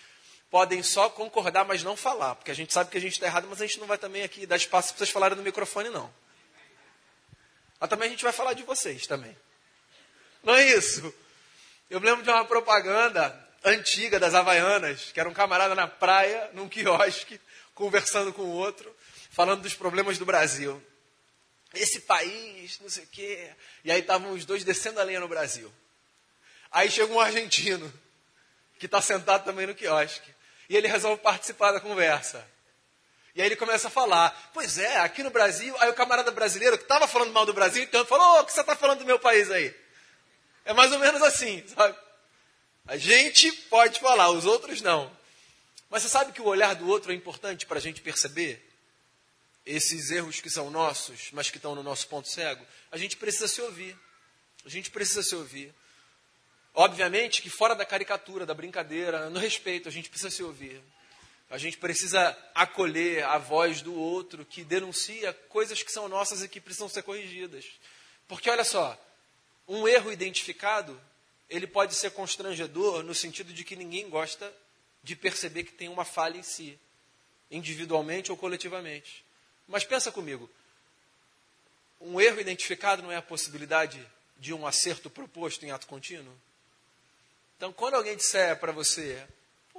podem 0.49 0.83
só 0.83 1.09
concordar, 1.09 1.65
mas 1.65 1.83
não 1.83 1.97
falar, 1.97 2.35
porque 2.35 2.51
a 2.51 2.53
gente 2.53 2.71
sabe 2.71 2.91
que 2.91 2.97
a 2.97 3.01
gente 3.01 3.13
está 3.13 3.25
errado, 3.25 3.47
mas 3.49 3.59
a 3.59 3.65
gente 3.65 3.79
não 3.79 3.87
vai 3.87 3.97
também 3.97 4.21
aqui 4.21 4.45
dar 4.45 4.55
espaço 4.55 4.89
para 4.89 4.99
vocês 4.99 5.09
falarem 5.09 5.35
no 5.35 5.43
microfone, 5.43 5.89
não. 5.89 6.13
Mas 7.79 7.89
também 7.89 8.07
a 8.07 8.11
gente 8.11 8.23
vai 8.23 8.31
falar 8.31 8.53
de 8.53 8.63
vocês 8.63 9.07
também. 9.07 9.35
Não 10.45 10.53
é 10.55 10.67
isso? 10.75 11.13
Eu 11.89 12.01
me 12.01 12.05
lembro 12.05 12.23
de 12.23 12.29
uma 12.29 12.43
propaganda 12.43 13.33
antiga 13.63 14.19
das 14.19 14.35
Havaianas, 14.35 15.11
que 15.13 15.19
era 15.19 15.29
um 15.29 15.33
camarada 15.33 15.73
na 15.73 15.87
praia, 15.87 16.49
num 16.53 16.67
quiosque, 16.67 17.39
conversando 17.73 18.33
com 18.33 18.41
o 18.41 18.51
outro, 18.51 18.93
falando 19.31 19.61
dos 19.61 19.73
problemas 19.73 20.17
do 20.17 20.25
Brasil. 20.25 20.83
Esse 21.73 22.01
país, 22.01 22.77
não 22.81 22.89
sei 22.89 23.05
o 23.05 23.07
quê. 23.07 23.49
E 23.85 23.91
aí 23.91 24.01
estavam 24.01 24.33
os 24.33 24.45
dois 24.45 24.63
descendo 24.63 24.99
a 24.99 25.03
lenha 25.03 25.19
no 25.19 25.27
Brasil. 25.27 25.73
Aí 26.71 26.91
chega 26.91 27.11
um 27.11 27.19
argentino, 27.19 27.91
que 28.77 28.85
está 28.85 29.01
sentado 29.01 29.45
também 29.45 29.65
no 29.65 29.73
quiosque. 29.73 30.29
E 30.67 30.75
ele 30.75 30.87
resolve 30.87 31.21
participar 31.21 31.71
da 31.71 31.79
conversa. 31.79 32.45
E 33.33 33.41
aí 33.41 33.47
ele 33.47 33.55
começa 33.55 33.87
a 33.87 33.91
falar, 33.91 34.51
pois 34.53 34.77
é, 34.77 34.97
aqui 34.97 35.23
no 35.23 35.31
Brasil, 35.31 35.75
aí 35.79 35.89
o 35.89 35.93
camarada 35.93 36.31
brasileiro 36.31 36.77
que 36.77 36.83
estava 36.83 37.07
falando 37.07 37.31
mal 37.31 37.45
do 37.45 37.53
Brasil, 37.53 37.81
então 37.81 38.05
falou, 38.05 38.41
o 38.41 38.45
que 38.45 38.53
você 38.53 38.61
está 38.61 38.75
falando 38.75 38.99
do 38.99 39.05
meu 39.05 39.17
país 39.17 39.49
aí? 39.49 39.82
É 40.65 40.73
mais 40.73 40.91
ou 40.91 40.99
menos 40.99 41.21
assim, 41.21 41.65
sabe? 41.67 41.97
A 42.85 42.97
gente 42.97 43.51
pode 43.69 43.99
falar, 43.99 44.29
os 44.29 44.45
outros 44.45 44.81
não. 44.81 45.11
Mas 45.89 46.03
você 46.03 46.09
sabe 46.09 46.31
que 46.31 46.41
o 46.41 46.45
olhar 46.45 46.73
do 46.75 46.87
outro 46.87 47.11
é 47.11 47.15
importante 47.15 47.65
para 47.65 47.77
a 47.77 47.81
gente 47.81 48.01
perceber 48.01 48.61
esses 49.65 50.11
erros 50.11 50.41
que 50.41 50.49
são 50.49 50.69
nossos, 50.69 51.29
mas 51.31 51.49
que 51.49 51.57
estão 51.57 51.75
no 51.75 51.83
nosso 51.83 52.07
ponto 52.07 52.27
cego? 52.27 52.65
A 52.91 52.97
gente 52.97 53.15
precisa 53.15 53.47
se 53.47 53.61
ouvir. 53.61 53.97
A 54.65 54.69
gente 54.69 54.89
precisa 54.91 55.23
se 55.23 55.35
ouvir. 55.35 55.73
Obviamente 56.73 57.41
que 57.41 57.49
fora 57.49 57.75
da 57.75 57.85
caricatura, 57.85 58.45
da 58.45 58.53
brincadeira, 58.53 59.29
no 59.29 59.39
respeito, 59.39 59.87
a 59.87 59.91
gente 59.91 60.09
precisa 60.09 60.31
se 60.31 60.43
ouvir. 60.43 60.81
A 61.49 61.57
gente 61.57 61.77
precisa 61.77 62.35
acolher 62.55 63.23
a 63.25 63.37
voz 63.37 63.81
do 63.81 63.93
outro 63.93 64.43
que 64.43 64.63
denuncia 64.63 65.31
coisas 65.49 65.83
que 65.83 65.91
são 65.91 66.09
nossas 66.09 66.41
e 66.41 66.49
que 66.49 66.59
precisam 66.59 66.89
ser 66.89 67.03
corrigidas. 67.03 67.65
Porque 68.27 68.49
olha 68.49 68.63
só, 68.63 68.97
um 69.67 69.87
erro 69.87 70.11
identificado, 70.11 70.99
ele 71.49 71.67
pode 71.67 71.95
ser 71.95 72.11
constrangedor 72.11 73.03
no 73.03 73.13
sentido 73.13 73.53
de 73.53 73.63
que 73.63 73.75
ninguém 73.75 74.09
gosta 74.09 74.53
de 75.01 75.15
perceber 75.15 75.63
que 75.63 75.73
tem 75.73 75.89
uma 75.89 76.05
falha 76.05 76.37
em 76.37 76.43
si, 76.43 76.79
individualmente 77.51 78.31
ou 78.31 78.37
coletivamente. 78.37 79.23
Mas 79.67 79.83
pensa 79.83 80.11
comigo, 80.11 80.49
um 81.99 82.19
erro 82.19 82.39
identificado 82.39 83.01
não 83.01 83.11
é 83.11 83.17
a 83.17 83.21
possibilidade 83.21 84.05
de 84.37 84.53
um 84.53 84.65
acerto 84.67 85.09
proposto 85.09 85.65
em 85.65 85.71
ato 85.71 85.87
contínuo? 85.87 86.33
Então, 87.57 87.71
quando 87.71 87.95
alguém 87.95 88.17
disser 88.17 88.57
para 88.59 88.71
você, 88.71 89.25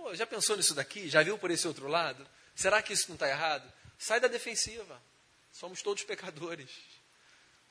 Pô, 0.04 0.14
já 0.14 0.26
pensou 0.26 0.54
nisso 0.54 0.74
daqui? 0.74 1.08
Já 1.08 1.22
viu 1.22 1.38
por 1.38 1.50
esse 1.50 1.66
outro 1.66 1.88
lado? 1.88 2.28
Será 2.54 2.82
que 2.82 2.92
isso 2.92 3.06
não 3.08 3.14
está 3.14 3.26
errado? 3.26 3.72
Sai 3.98 4.20
da 4.20 4.28
defensiva. 4.28 5.00
Somos 5.50 5.80
todos 5.80 6.04
pecadores. 6.04 6.68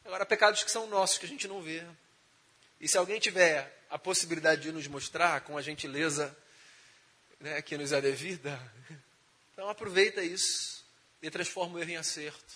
Agora, 0.04 0.26
pecados 0.26 0.63
que 0.63 0.71
são 0.71 0.88
nossos, 0.88 1.19
que 1.19 1.28
a 1.28 1.30
gente 1.30 1.47
não 1.47 1.62
vê. 1.62 1.86
E 2.79 2.88
se 2.88 2.97
alguém 2.97 3.19
tiver 3.19 3.86
a 3.89 3.97
possibilidade 3.97 4.62
de 4.62 4.71
nos 4.71 4.88
mostrar 4.88 5.41
com 5.41 5.57
a 5.57 5.62
gentileza 5.62 6.36
né, 7.39 7.62
que 7.62 7.77
nos 7.77 7.91
é 7.91 8.01
devida, 8.01 8.59
então 9.53 9.69
aproveita 9.69 10.23
isso 10.23 10.83
e 11.21 11.29
transforma 11.29 11.75
o 11.75 11.79
erro 11.79 11.91
em 11.91 11.97
acerto. 11.97 12.53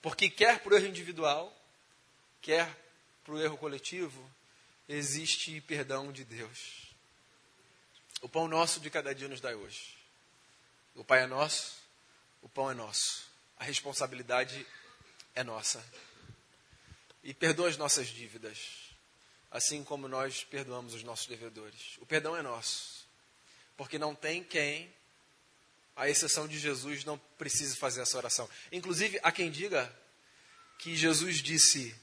Porque 0.00 0.30
quer 0.30 0.60
para 0.60 0.72
o 0.72 0.76
erro 0.76 0.86
individual, 0.86 1.52
quer 2.40 2.68
para 3.24 3.34
o 3.34 3.40
erro 3.40 3.58
coletivo, 3.58 4.30
existe 4.88 5.60
perdão 5.60 6.12
de 6.12 6.24
Deus. 6.24 6.94
O 8.22 8.28
pão 8.28 8.48
nosso 8.48 8.80
de 8.80 8.88
cada 8.88 9.14
dia 9.14 9.28
nos 9.28 9.40
dai 9.40 9.54
hoje. 9.54 9.96
O 10.94 11.04
Pai 11.04 11.24
é 11.24 11.26
nosso, 11.26 11.76
o 12.40 12.48
pão 12.48 12.70
é 12.70 12.74
nosso. 12.74 13.26
A 13.58 13.64
responsabilidade 13.64 14.66
é 15.34 15.42
nossa. 15.42 15.84
E 17.22 17.34
perdoa 17.34 17.68
as 17.68 17.76
nossas 17.76 18.06
dívidas, 18.06 18.85
assim 19.56 19.82
como 19.82 20.06
nós 20.06 20.44
perdoamos 20.44 20.94
os 20.94 21.02
nossos 21.02 21.26
devedores. 21.26 21.96
O 21.98 22.06
perdão 22.06 22.36
é 22.36 22.42
nosso, 22.42 23.06
porque 23.76 23.98
não 23.98 24.14
tem 24.14 24.42
quem, 24.42 24.92
à 25.94 26.08
exceção 26.08 26.46
de 26.46 26.58
Jesus, 26.58 27.04
não 27.04 27.18
precise 27.38 27.76
fazer 27.76 28.02
essa 28.02 28.16
oração. 28.16 28.48
Inclusive, 28.70 29.18
há 29.22 29.32
quem 29.32 29.50
diga 29.50 29.94
que 30.78 30.94
Jesus 30.94 31.38
disse: 31.38 31.94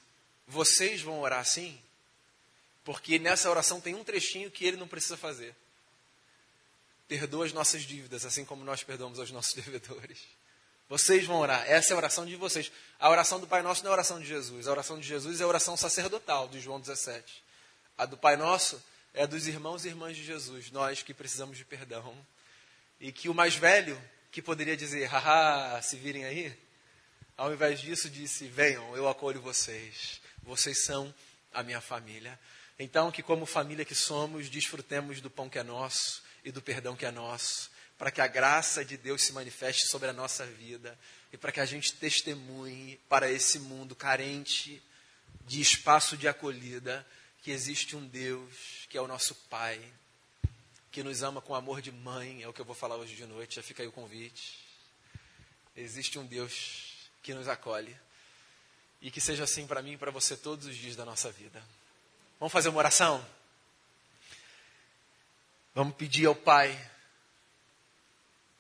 Vocês 0.48 1.02
vão 1.02 1.22
orar 1.22 1.40
assim, 1.40 1.80
porque 2.84 3.20
nessa 3.20 3.50
oração 3.50 3.80
tem 3.80 3.96
um 3.96 4.04
trechinho 4.04 4.50
que 4.52 4.66
ele 4.66 4.78
não 4.78 4.88
precisa 4.88 5.16
fazer 5.16 5.56
perdoa 7.08 7.46
as 7.46 7.54
nossas 7.54 7.84
dívidas, 7.84 8.26
assim 8.26 8.44
como 8.44 8.64
nós 8.64 8.84
perdoamos 8.84 9.20
aos 9.20 9.32
nossos 9.32 9.54
devedores. 9.62 10.20
Vocês 10.90 11.26
vão 11.26 11.40
orar. 11.40 11.64
Essa 11.70 11.94
é 11.94 11.96
a 11.96 11.98
oração 11.98 12.26
de 12.26 12.36
vocês. 12.36 12.72
A 13.00 13.10
oração 13.10 13.40
do 13.40 13.48
Pai 13.48 13.62
Nosso 13.62 13.84
não 13.84 13.90
é 13.90 13.92
a 13.92 13.94
oração 13.94 14.20
de 14.20 14.26
Jesus. 14.26 14.68
A 14.68 14.72
oração 14.72 15.00
de 15.00 15.08
Jesus 15.08 15.40
é 15.40 15.44
a 15.44 15.48
oração 15.48 15.78
sacerdotal, 15.78 16.48
de 16.48 16.60
João 16.60 16.80
17. 16.80 17.43
A 17.98 18.06
do 18.06 18.18
Pai 18.18 18.36
Nosso 18.36 18.84
é 19.14 19.28
dos 19.28 19.48
irmãos 19.48 19.86
e 19.86 19.90
irmãs 19.90 20.18
de 20.18 20.24
Jesus, 20.24 20.72
nós 20.72 21.04
que 21.04 21.14
precisamos 21.14 21.58
de 21.58 21.64
perdão. 21.64 22.16
E 23.00 23.12
que 23.12 23.30
o 23.30 23.34
mais 23.34 23.56
velho, 23.56 24.02
que 24.32 24.42
poderia 24.42 24.76
dizer, 24.76 25.06
haha, 25.06 25.80
se 25.82 25.96
virem 25.98 26.26
aí, 26.26 26.58
ao 27.38 27.54
invés 27.54 27.80
disso 27.80 28.10
disse, 28.10 28.48
venham, 28.48 28.96
eu 28.96 29.08
acolho 29.08 29.42
vocês. 29.42 30.22
Vocês 30.42 30.84
são 30.86 31.14
a 31.54 31.62
minha 31.62 31.80
família. 31.80 32.40
Então, 32.80 33.12
que 33.12 33.22
como 33.22 33.46
família 33.46 33.86
que 33.86 33.94
somos, 33.94 34.50
desfrutemos 34.50 35.22
do 35.22 35.30
pão 35.30 35.48
que 35.48 35.60
é 35.60 35.64
nosso 35.64 36.24
e 36.44 36.52
do 36.52 36.62
perdão 36.62 36.96
que 36.96 37.06
é 37.06 37.12
nosso, 37.12 37.70
para 37.98 38.10
que 38.10 38.22
a 38.22 38.28
graça 38.28 38.84
de 38.84 38.98
Deus 38.98 39.24
se 39.24 39.34
manifeste 39.34 39.88
sobre 39.88 40.10
a 40.10 40.14
nossa 40.14 40.46
vida 40.46 40.98
e 41.32 41.38
para 41.38 41.52
que 41.52 41.60
a 41.60 41.66
gente 41.66 41.94
testemunhe 41.94 43.00
para 43.08 43.30
esse 43.32 43.60
mundo 43.60 43.96
carente 43.96 44.82
de 45.46 45.62
espaço 45.62 46.18
de 46.18 46.28
acolhida 46.28 47.06
que 47.44 47.52
existe 47.52 47.96
um 47.96 48.08
Deus 48.08 48.88
que 48.90 48.98
é 48.98 49.02
o 49.02 49.08
nosso 49.08 49.36
Pai, 49.50 49.80
que 50.90 51.04
nos 51.04 51.22
ama 51.24 51.42
com 51.42 51.54
amor 51.54 51.82
de 51.82 51.92
mãe, 51.92 52.42
é 52.42 52.48
o 52.48 52.54
que 52.54 52.62
eu 52.62 52.66
vou 52.66 52.74
falar 52.74 52.96
hoje 52.96 53.16
de 53.16 53.26
noite, 53.26 53.58
já 53.58 53.62
fica 53.62 53.84
aí 53.84 53.88
o 53.88 53.92
convite. 53.92 54.64
Existe 55.76 56.18
um 56.18 56.26
Deus 56.26 57.10
que 57.22 57.34
nos 57.34 57.50
acolhe 57.50 57.96
e 59.02 59.12
que 59.12 59.20
seja 59.20 59.44
assim 59.44 59.68
para 59.68 59.82
mim 59.82 59.94
e 59.94 59.98
para 59.98 60.10
você 60.10 60.38
todos 60.38 60.66
os 60.66 60.78
dias 60.78 60.96
da 60.96 61.04
nossa 61.04 61.32
vida. 61.32 61.62
Vamos 62.40 62.54
fazer 62.54 62.70
uma 62.70 62.78
oração? 62.78 63.26
Vamos 65.76 65.96
pedir 65.96 66.28
ao 66.28 66.36
Pai 66.36 66.92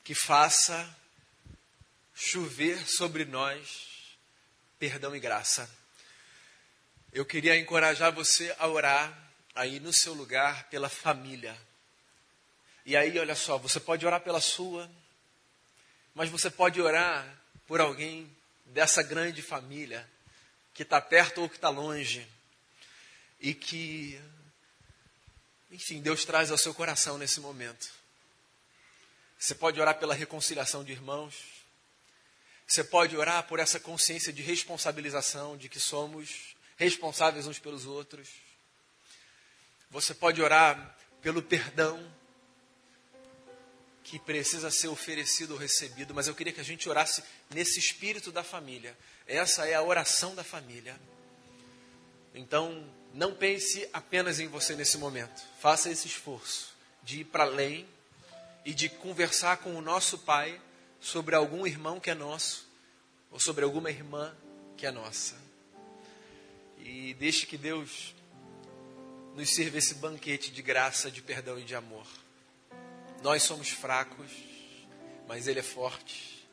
que 0.03 0.13
faça 0.13 0.93
chover 2.13 2.85
sobre 2.85 3.23
nós 3.23 4.17
perdão 4.77 5.15
e 5.15 5.21
graça. 5.21 5.69
Eu 7.13 7.23
queria 7.23 7.55
encorajar 7.55 8.11
você 8.11 8.55
a 8.57 8.67
orar 8.67 9.15
aí 9.53 9.79
no 9.79 9.93
seu 9.93 10.15
lugar 10.15 10.67
pela 10.69 10.89
família. 10.89 11.55
E 12.87 12.97
aí, 12.97 13.19
olha 13.19 13.35
só, 13.35 13.55
você 13.55 13.79
pode 13.79 14.03
orar 14.03 14.21
pela 14.21 14.41
sua, 14.41 14.89
mas 16.15 16.27
você 16.31 16.49
pode 16.49 16.81
orar 16.81 17.23
por 17.67 17.79
alguém 17.79 18.35
dessa 18.65 19.03
grande 19.03 19.43
família 19.43 20.09
que 20.73 20.81
está 20.81 20.99
perto 20.99 21.41
ou 21.41 21.49
que 21.49 21.55
está 21.55 21.69
longe 21.69 22.27
e 23.39 23.53
que 23.53 24.19
enfim, 25.69 26.01
Deus 26.01 26.25
traz 26.25 26.49
ao 26.49 26.57
seu 26.57 26.73
coração 26.73 27.19
nesse 27.19 27.39
momento. 27.39 27.93
Você 29.37 29.53
pode 29.53 29.79
orar 29.79 29.99
pela 29.99 30.15
reconciliação 30.15 30.83
de 30.83 30.91
irmãos. 30.91 31.35
Você 32.67 32.83
pode 32.83 33.15
orar 33.15 33.43
por 33.43 33.59
essa 33.59 33.79
consciência 33.79 34.33
de 34.33 34.41
responsabilização, 34.41 35.55
de 35.55 35.69
que 35.69 35.79
somos 35.79 36.55
responsáveis 36.77 37.47
uns 37.47 37.59
pelos 37.59 37.85
outros. 37.85 38.29
Você 39.89 40.13
pode 40.13 40.41
orar 40.41 40.97
pelo 41.21 41.41
perdão 41.41 42.11
que 44.03 44.19
precisa 44.19 44.69
ser 44.69 44.89
oferecido 44.89 45.51
ou 45.51 45.57
recebido, 45.57 46.13
mas 46.13 46.27
eu 46.27 46.35
queria 46.35 46.51
que 46.51 46.59
a 46.59 46.65
gente 46.65 46.89
orasse 46.89 47.23
nesse 47.49 47.79
espírito 47.79 48.31
da 48.31 48.43
família. 48.43 48.97
Essa 49.25 49.65
é 49.65 49.73
a 49.73 49.81
oração 49.81 50.35
da 50.35 50.43
família. 50.43 50.99
Então, 52.35 52.87
não 53.13 53.33
pense 53.33 53.87
apenas 53.93 54.39
em 54.39 54.47
você 54.47 54.75
nesse 54.75 54.97
momento. 54.97 55.41
Faça 55.59 55.89
esse 55.89 56.07
esforço 56.07 56.73
de 57.03 57.21
ir 57.21 57.25
para 57.25 57.43
além 57.43 57.87
e 58.65 58.73
de 58.73 58.89
conversar 58.89 59.57
com 59.57 59.75
o 59.75 59.81
nosso 59.81 60.17
Pai 60.19 60.59
sobre 60.99 61.35
algum 61.35 61.65
irmão 61.67 61.99
que 61.99 62.09
é 62.09 62.15
nosso 62.15 62.67
ou 63.29 63.39
sobre 63.39 63.63
alguma 63.63 63.89
irmã 63.89 64.35
que 64.77 64.85
é 64.85 64.91
nossa. 64.91 65.42
E 66.85 67.13
deixe 67.13 67.45
que 67.45 67.57
Deus 67.57 68.13
nos 69.35 69.49
sirva 69.49 69.77
esse 69.77 69.95
banquete 69.95 70.51
de 70.51 70.61
graça, 70.61 71.09
de 71.09 71.21
perdão 71.21 71.57
e 71.57 71.63
de 71.63 71.73
amor. 71.73 72.05
Nós 73.21 73.43
somos 73.43 73.69
fracos, 73.69 74.31
mas 75.25 75.47
Ele 75.47 75.59
é 75.59 75.63
forte 75.63 76.45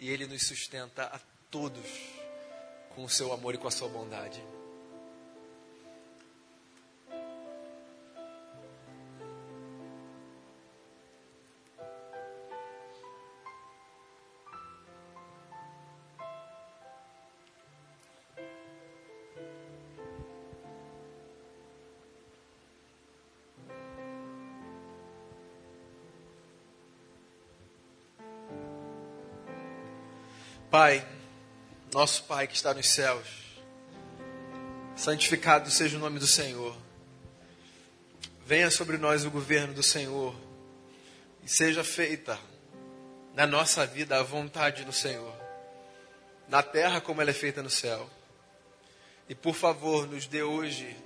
e 0.00 0.08
Ele 0.08 0.26
nos 0.26 0.46
sustenta 0.46 1.04
a 1.04 1.20
todos 1.50 1.86
com 2.94 3.04
o 3.04 3.10
seu 3.10 3.30
amor 3.30 3.54
e 3.54 3.58
com 3.58 3.68
a 3.68 3.70
sua 3.70 3.88
bondade. 3.88 4.42
Pai, 30.74 31.06
nosso 31.92 32.24
Pai 32.24 32.48
que 32.48 32.56
está 32.56 32.74
nos 32.74 32.90
céus, 32.90 33.28
santificado 34.96 35.70
seja 35.70 35.96
o 35.96 36.00
nome 36.00 36.18
do 36.18 36.26
Senhor. 36.26 36.76
Venha 38.44 38.68
sobre 38.72 38.98
nós 38.98 39.24
o 39.24 39.30
governo 39.30 39.72
do 39.72 39.84
Senhor 39.84 40.34
e 41.44 41.48
seja 41.48 41.84
feita 41.84 42.36
na 43.34 43.46
nossa 43.46 43.86
vida 43.86 44.18
a 44.18 44.24
vontade 44.24 44.82
do 44.82 44.92
Senhor, 44.92 45.32
na 46.48 46.60
terra 46.60 47.00
como 47.00 47.20
ela 47.22 47.30
é 47.30 47.34
feita 47.34 47.62
no 47.62 47.70
céu. 47.70 48.10
E 49.28 49.34
por 49.36 49.54
favor, 49.54 50.08
nos 50.08 50.26
dê 50.26 50.42
hoje 50.42 50.96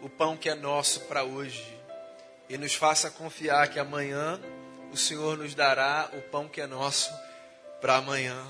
o 0.00 0.08
pão 0.08 0.36
que 0.36 0.48
é 0.48 0.54
nosso 0.54 1.00
para 1.06 1.24
hoje 1.24 1.76
e 2.48 2.56
nos 2.56 2.76
faça 2.76 3.10
confiar 3.10 3.66
que 3.66 3.80
amanhã 3.80 4.40
o 4.92 4.96
Senhor 4.96 5.36
nos 5.36 5.56
dará 5.56 6.08
o 6.12 6.22
pão 6.30 6.48
que 6.48 6.60
é 6.60 6.68
nosso 6.68 7.12
para 7.80 7.96
amanhã. 7.96 8.46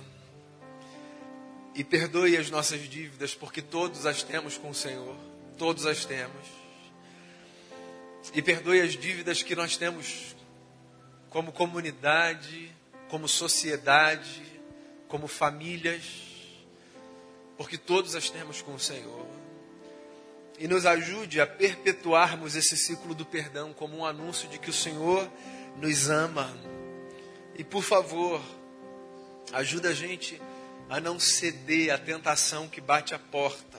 E 1.74 1.85
perdoe 1.85 2.37
as 2.37 2.51
nossas 2.51 2.81
dívidas, 2.89 3.35
porque 3.35 3.62
todos 3.62 4.05
as 4.05 4.22
temos 4.22 4.59
com 4.59 4.70
o 4.70 4.74
Senhor, 4.74 5.16
todos 5.57 5.87
as 5.87 6.05
temos. 6.05 6.47
E 8.35 8.43
perdoe 8.43 8.81
as 8.81 8.93
dívidas 8.93 9.43
que 9.43 9.55
nós 9.55 9.76
temos 9.76 10.37
como 11.31 11.53
comunidade, 11.53 12.74
como 13.09 13.28
sociedade, 13.28 14.43
como 15.09 15.26
famílias, 15.26 16.03
porque 17.57 17.78
todos 17.78 18.14
as 18.14 18.28
temos 18.31 18.61
com 18.62 18.74
o 18.74 18.81
Senhor. 18.81 19.26
E 20.59 20.68
nos 20.68 20.85
ajude 20.85 21.41
a 21.41 21.47
perpetuarmos 21.47 22.55
esse 22.55 22.76
ciclo 22.76 23.14
do 23.14 23.24
perdão 23.24 23.72
como 23.72 23.97
um 23.97 24.05
anúncio 24.05 24.49
de 24.49 24.59
que 24.59 24.70
o 24.70 24.72
Senhor 24.74 25.31
nos 25.76 26.11
ama. 26.11 26.55
E 27.57 27.64
por 27.64 27.83
favor, 27.83 28.43
ajuda 29.53 29.90
a 29.90 29.94
gente 29.94 30.40
a 30.88 31.01
não 31.01 31.18
ceder 31.18 31.92
à 31.92 31.98
tentação 31.98 32.68
que 32.68 32.80
bate 32.80 33.14
a 33.14 33.18
porta, 33.18 33.78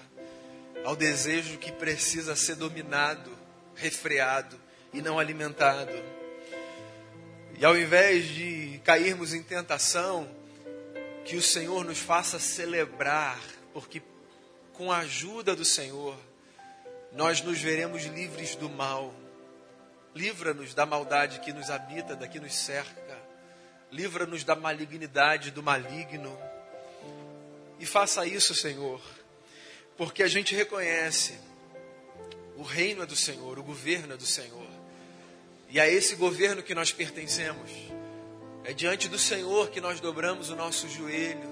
ao 0.85 0.95
desejo 0.95 1.57
que 1.57 1.71
precisa 1.71 2.35
ser 2.35 2.55
dominado, 2.55 3.31
refreado 3.75 4.59
e 4.93 5.01
não 5.01 5.19
alimentado. 5.19 5.91
E 7.57 7.65
ao 7.65 7.77
invés 7.77 8.25
de 8.29 8.79
cairmos 8.83 9.33
em 9.33 9.43
tentação, 9.43 10.27
que 11.25 11.35
o 11.35 11.41
Senhor 11.41 11.85
nos 11.85 11.99
faça 11.99 12.39
celebrar, 12.39 13.39
porque 13.73 14.01
com 14.73 14.91
a 14.91 14.99
ajuda 14.99 15.55
do 15.55 15.63
Senhor, 15.63 16.17
nós 17.11 17.41
nos 17.41 17.59
veremos 17.59 18.03
livres 18.05 18.55
do 18.55 18.69
mal. 18.69 19.13
Livra-nos 20.15 20.73
da 20.73 20.85
maldade 20.85 21.39
que 21.39 21.53
nos 21.53 21.69
habita, 21.69 22.15
da 22.15 22.27
que 22.27 22.39
nos 22.39 22.55
cerca. 22.55 23.00
Livra-nos 23.91 24.43
da 24.43 24.55
malignidade 24.55 25.51
do 25.51 25.61
maligno. 25.61 26.37
E 27.79 27.85
faça 27.85 28.25
isso, 28.25 28.55
Senhor, 28.55 29.01
porque 29.97 30.23
a 30.23 30.27
gente 30.27 30.55
reconhece 30.55 31.37
o 32.61 32.63
reino 32.63 33.01
é 33.01 33.07
do 33.07 33.15
Senhor, 33.15 33.57
o 33.57 33.63
governo 33.63 34.13
é 34.13 34.17
do 34.17 34.25
Senhor. 34.25 34.67
E 35.67 35.79
a 35.79 35.89
esse 35.89 36.15
governo 36.15 36.61
que 36.61 36.75
nós 36.75 36.91
pertencemos. 36.91 37.71
É 38.63 38.71
diante 38.71 39.07
do 39.07 39.17
Senhor 39.17 39.71
que 39.71 39.81
nós 39.81 39.99
dobramos 39.99 40.51
o 40.51 40.55
nosso 40.55 40.87
joelho 40.87 41.49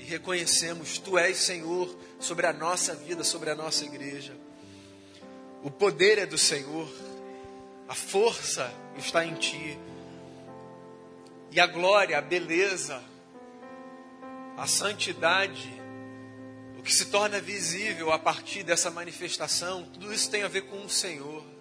e 0.00 0.02
reconhecemos: 0.02 0.98
Tu 0.98 1.16
és 1.16 1.36
Senhor 1.36 1.96
sobre 2.18 2.48
a 2.48 2.52
nossa 2.52 2.92
vida, 2.92 3.22
sobre 3.22 3.50
a 3.50 3.54
nossa 3.54 3.84
igreja. 3.84 4.34
O 5.62 5.70
poder 5.70 6.18
é 6.18 6.26
do 6.26 6.36
Senhor, 6.36 6.92
a 7.86 7.94
força 7.94 8.68
está 8.98 9.24
em 9.24 9.34
Ti, 9.34 9.78
e 11.52 11.60
a 11.60 11.66
glória, 11.66 12.18
a 12.18 12.20
beleza, 12.20 13.00
a 14.56 14.66
santidade, 14.66 15.72
o 16.76 16.82
que 16.82 16.92
se 16.92 17.06
torna 17.06 17.40
visível 17.40 18.10
a 18.10 18.18
partir 18.18 18.64
dessa 18.64 18.90
manifestação, 18.90 19.84
tudo 19.84 20.12
isso 20.12 20.28
tem 20.28 20.42
a 20.42 20.48
ver 20.48 20.62
com 20.62 20.84
o 20.84 20.90
Senhor 20.90 21.52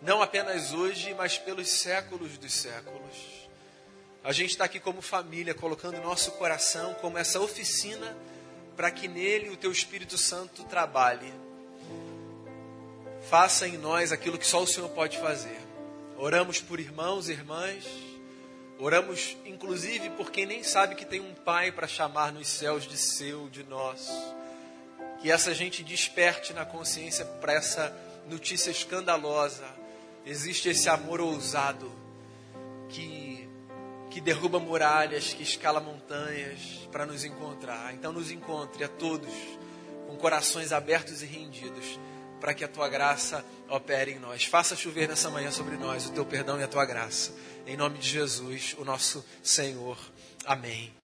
não 0.00 0.22
apenas 0.22 0.72
hoje, 0.72 1.12
mas 1.14 1.38
pelos 1.38 1.68
séculos 1.68 2.38
dos 2.38 2.52
séculos. 2.52 3.48
A 4.22 4.32
gente 4.32 4.50
está 4.50 4.64
aqui 4.64 4.78
como 4.78 5.02
família, 5.02 5.54
colocando 5.54 6.00
nosso 6.00 6.32
coração 6.32 6.94
como 6.94 7.18
essa 7.18 7.40
oficina 7.40 8.16
para 8.76 8.90
que 8.90 9.08
nele 9.08 9.50
o 9.50 9.56
teu 9.56 9.72
Espírito 9.72 10.16
Santo 10.16 10.62
trabalhe. 10.64 11.32
Faça 13.28 13.66
em 13.66 13.76
nós 13.76 14.12
aquilo 14.12 14.38
que 14.38 14.46
só 14.46 14.62
o 14.62 14.66
Senhor 14.66 14.88
pode 14.90 15.18
fazer. 15.18 15.58
Oramos 16.16 16.60
por 16.60 16.78
irmãos 16.78 17.28
e 17.28 17.32
irmãs, 17.32 17.84
oramos 18.78 19.36
inclusive 19.44 20.10
por 20.10 20.30
quem 20.30 20.46
nem 20.46 20.62
sabe 20.62 20.94
que 20.94 21.04
tem 21.04 21.20
um 21.20 21.34
Pai 21.34 21.72
para 21.72 21.86
chamar 21.86 22.32
nos 22.32 22.48
céus 22.48 22.86
de 22.86 22.96
seu, 22.96 23.48
de 23.48 23.64
nosso. 23.64 24.12
Que 25.20 25.30
essa 25.30 25.54
gente 25.54 25.82
desperte 25.82 26.52
na 26.52 26.64
consciência 26.64 27.24
para 27.24 27.52
essa 27.52 27.96
notícia 28.28 28.70
escandalosa 28.70 29.78
Existe 30.28 30.68
esse 30.68 30.90
amor 30.90 31.22
ousado 31.22 31.90
que, 32.90 33.48
que 34.10 34.20
derruba 34.20 34.60
muralhas, 34.60 35.32
que 35.32 35.42
escala 35.42 35.80
montanhas 35.80 36.86
para 36.92 37.06
nos 37.06 37.24
encontrar. 37.24 37.94
Então, 37.94 38.12
nos 38.12 38.30
encontre 38.30 38.84
a 38.84 38.88
todos 38.88 39.32
com 40.06 40.16
corações 40.16 40.70
abertos 40.70 41.22
e 41.22 41.26
rendidos 41.26 41.98
para 42.38 42.52
que 42.52 42.62
a 42.62 42.68
tua 42.68 42.90
graça 42.90 43.42
opere 43.70 44.12
em 44.12 44.18
nós. 44.18 44.44
Faça 44.44 44.76
chover 44.76 45.08
nessa 45.08 45.30
manhã 45.30 45.50
sobre 45.50 45.78
nós 45.78 46.04
o 46.04 46.12
teu 46.12 46.26
perdão 46.26 46.60
e 46.60 46.62
a 46.62 46.68
tua 46.68 46.84
graça. 46.84 47.32
Em 47.68 47.76
nome 47.76 47.98
de 47.98 48.08
Jesus, 48.08 48.74
o 48.78 48.84
nosso 48.84 49.22
Senhor. 49.42 49.98
Amém. 50.46 50.90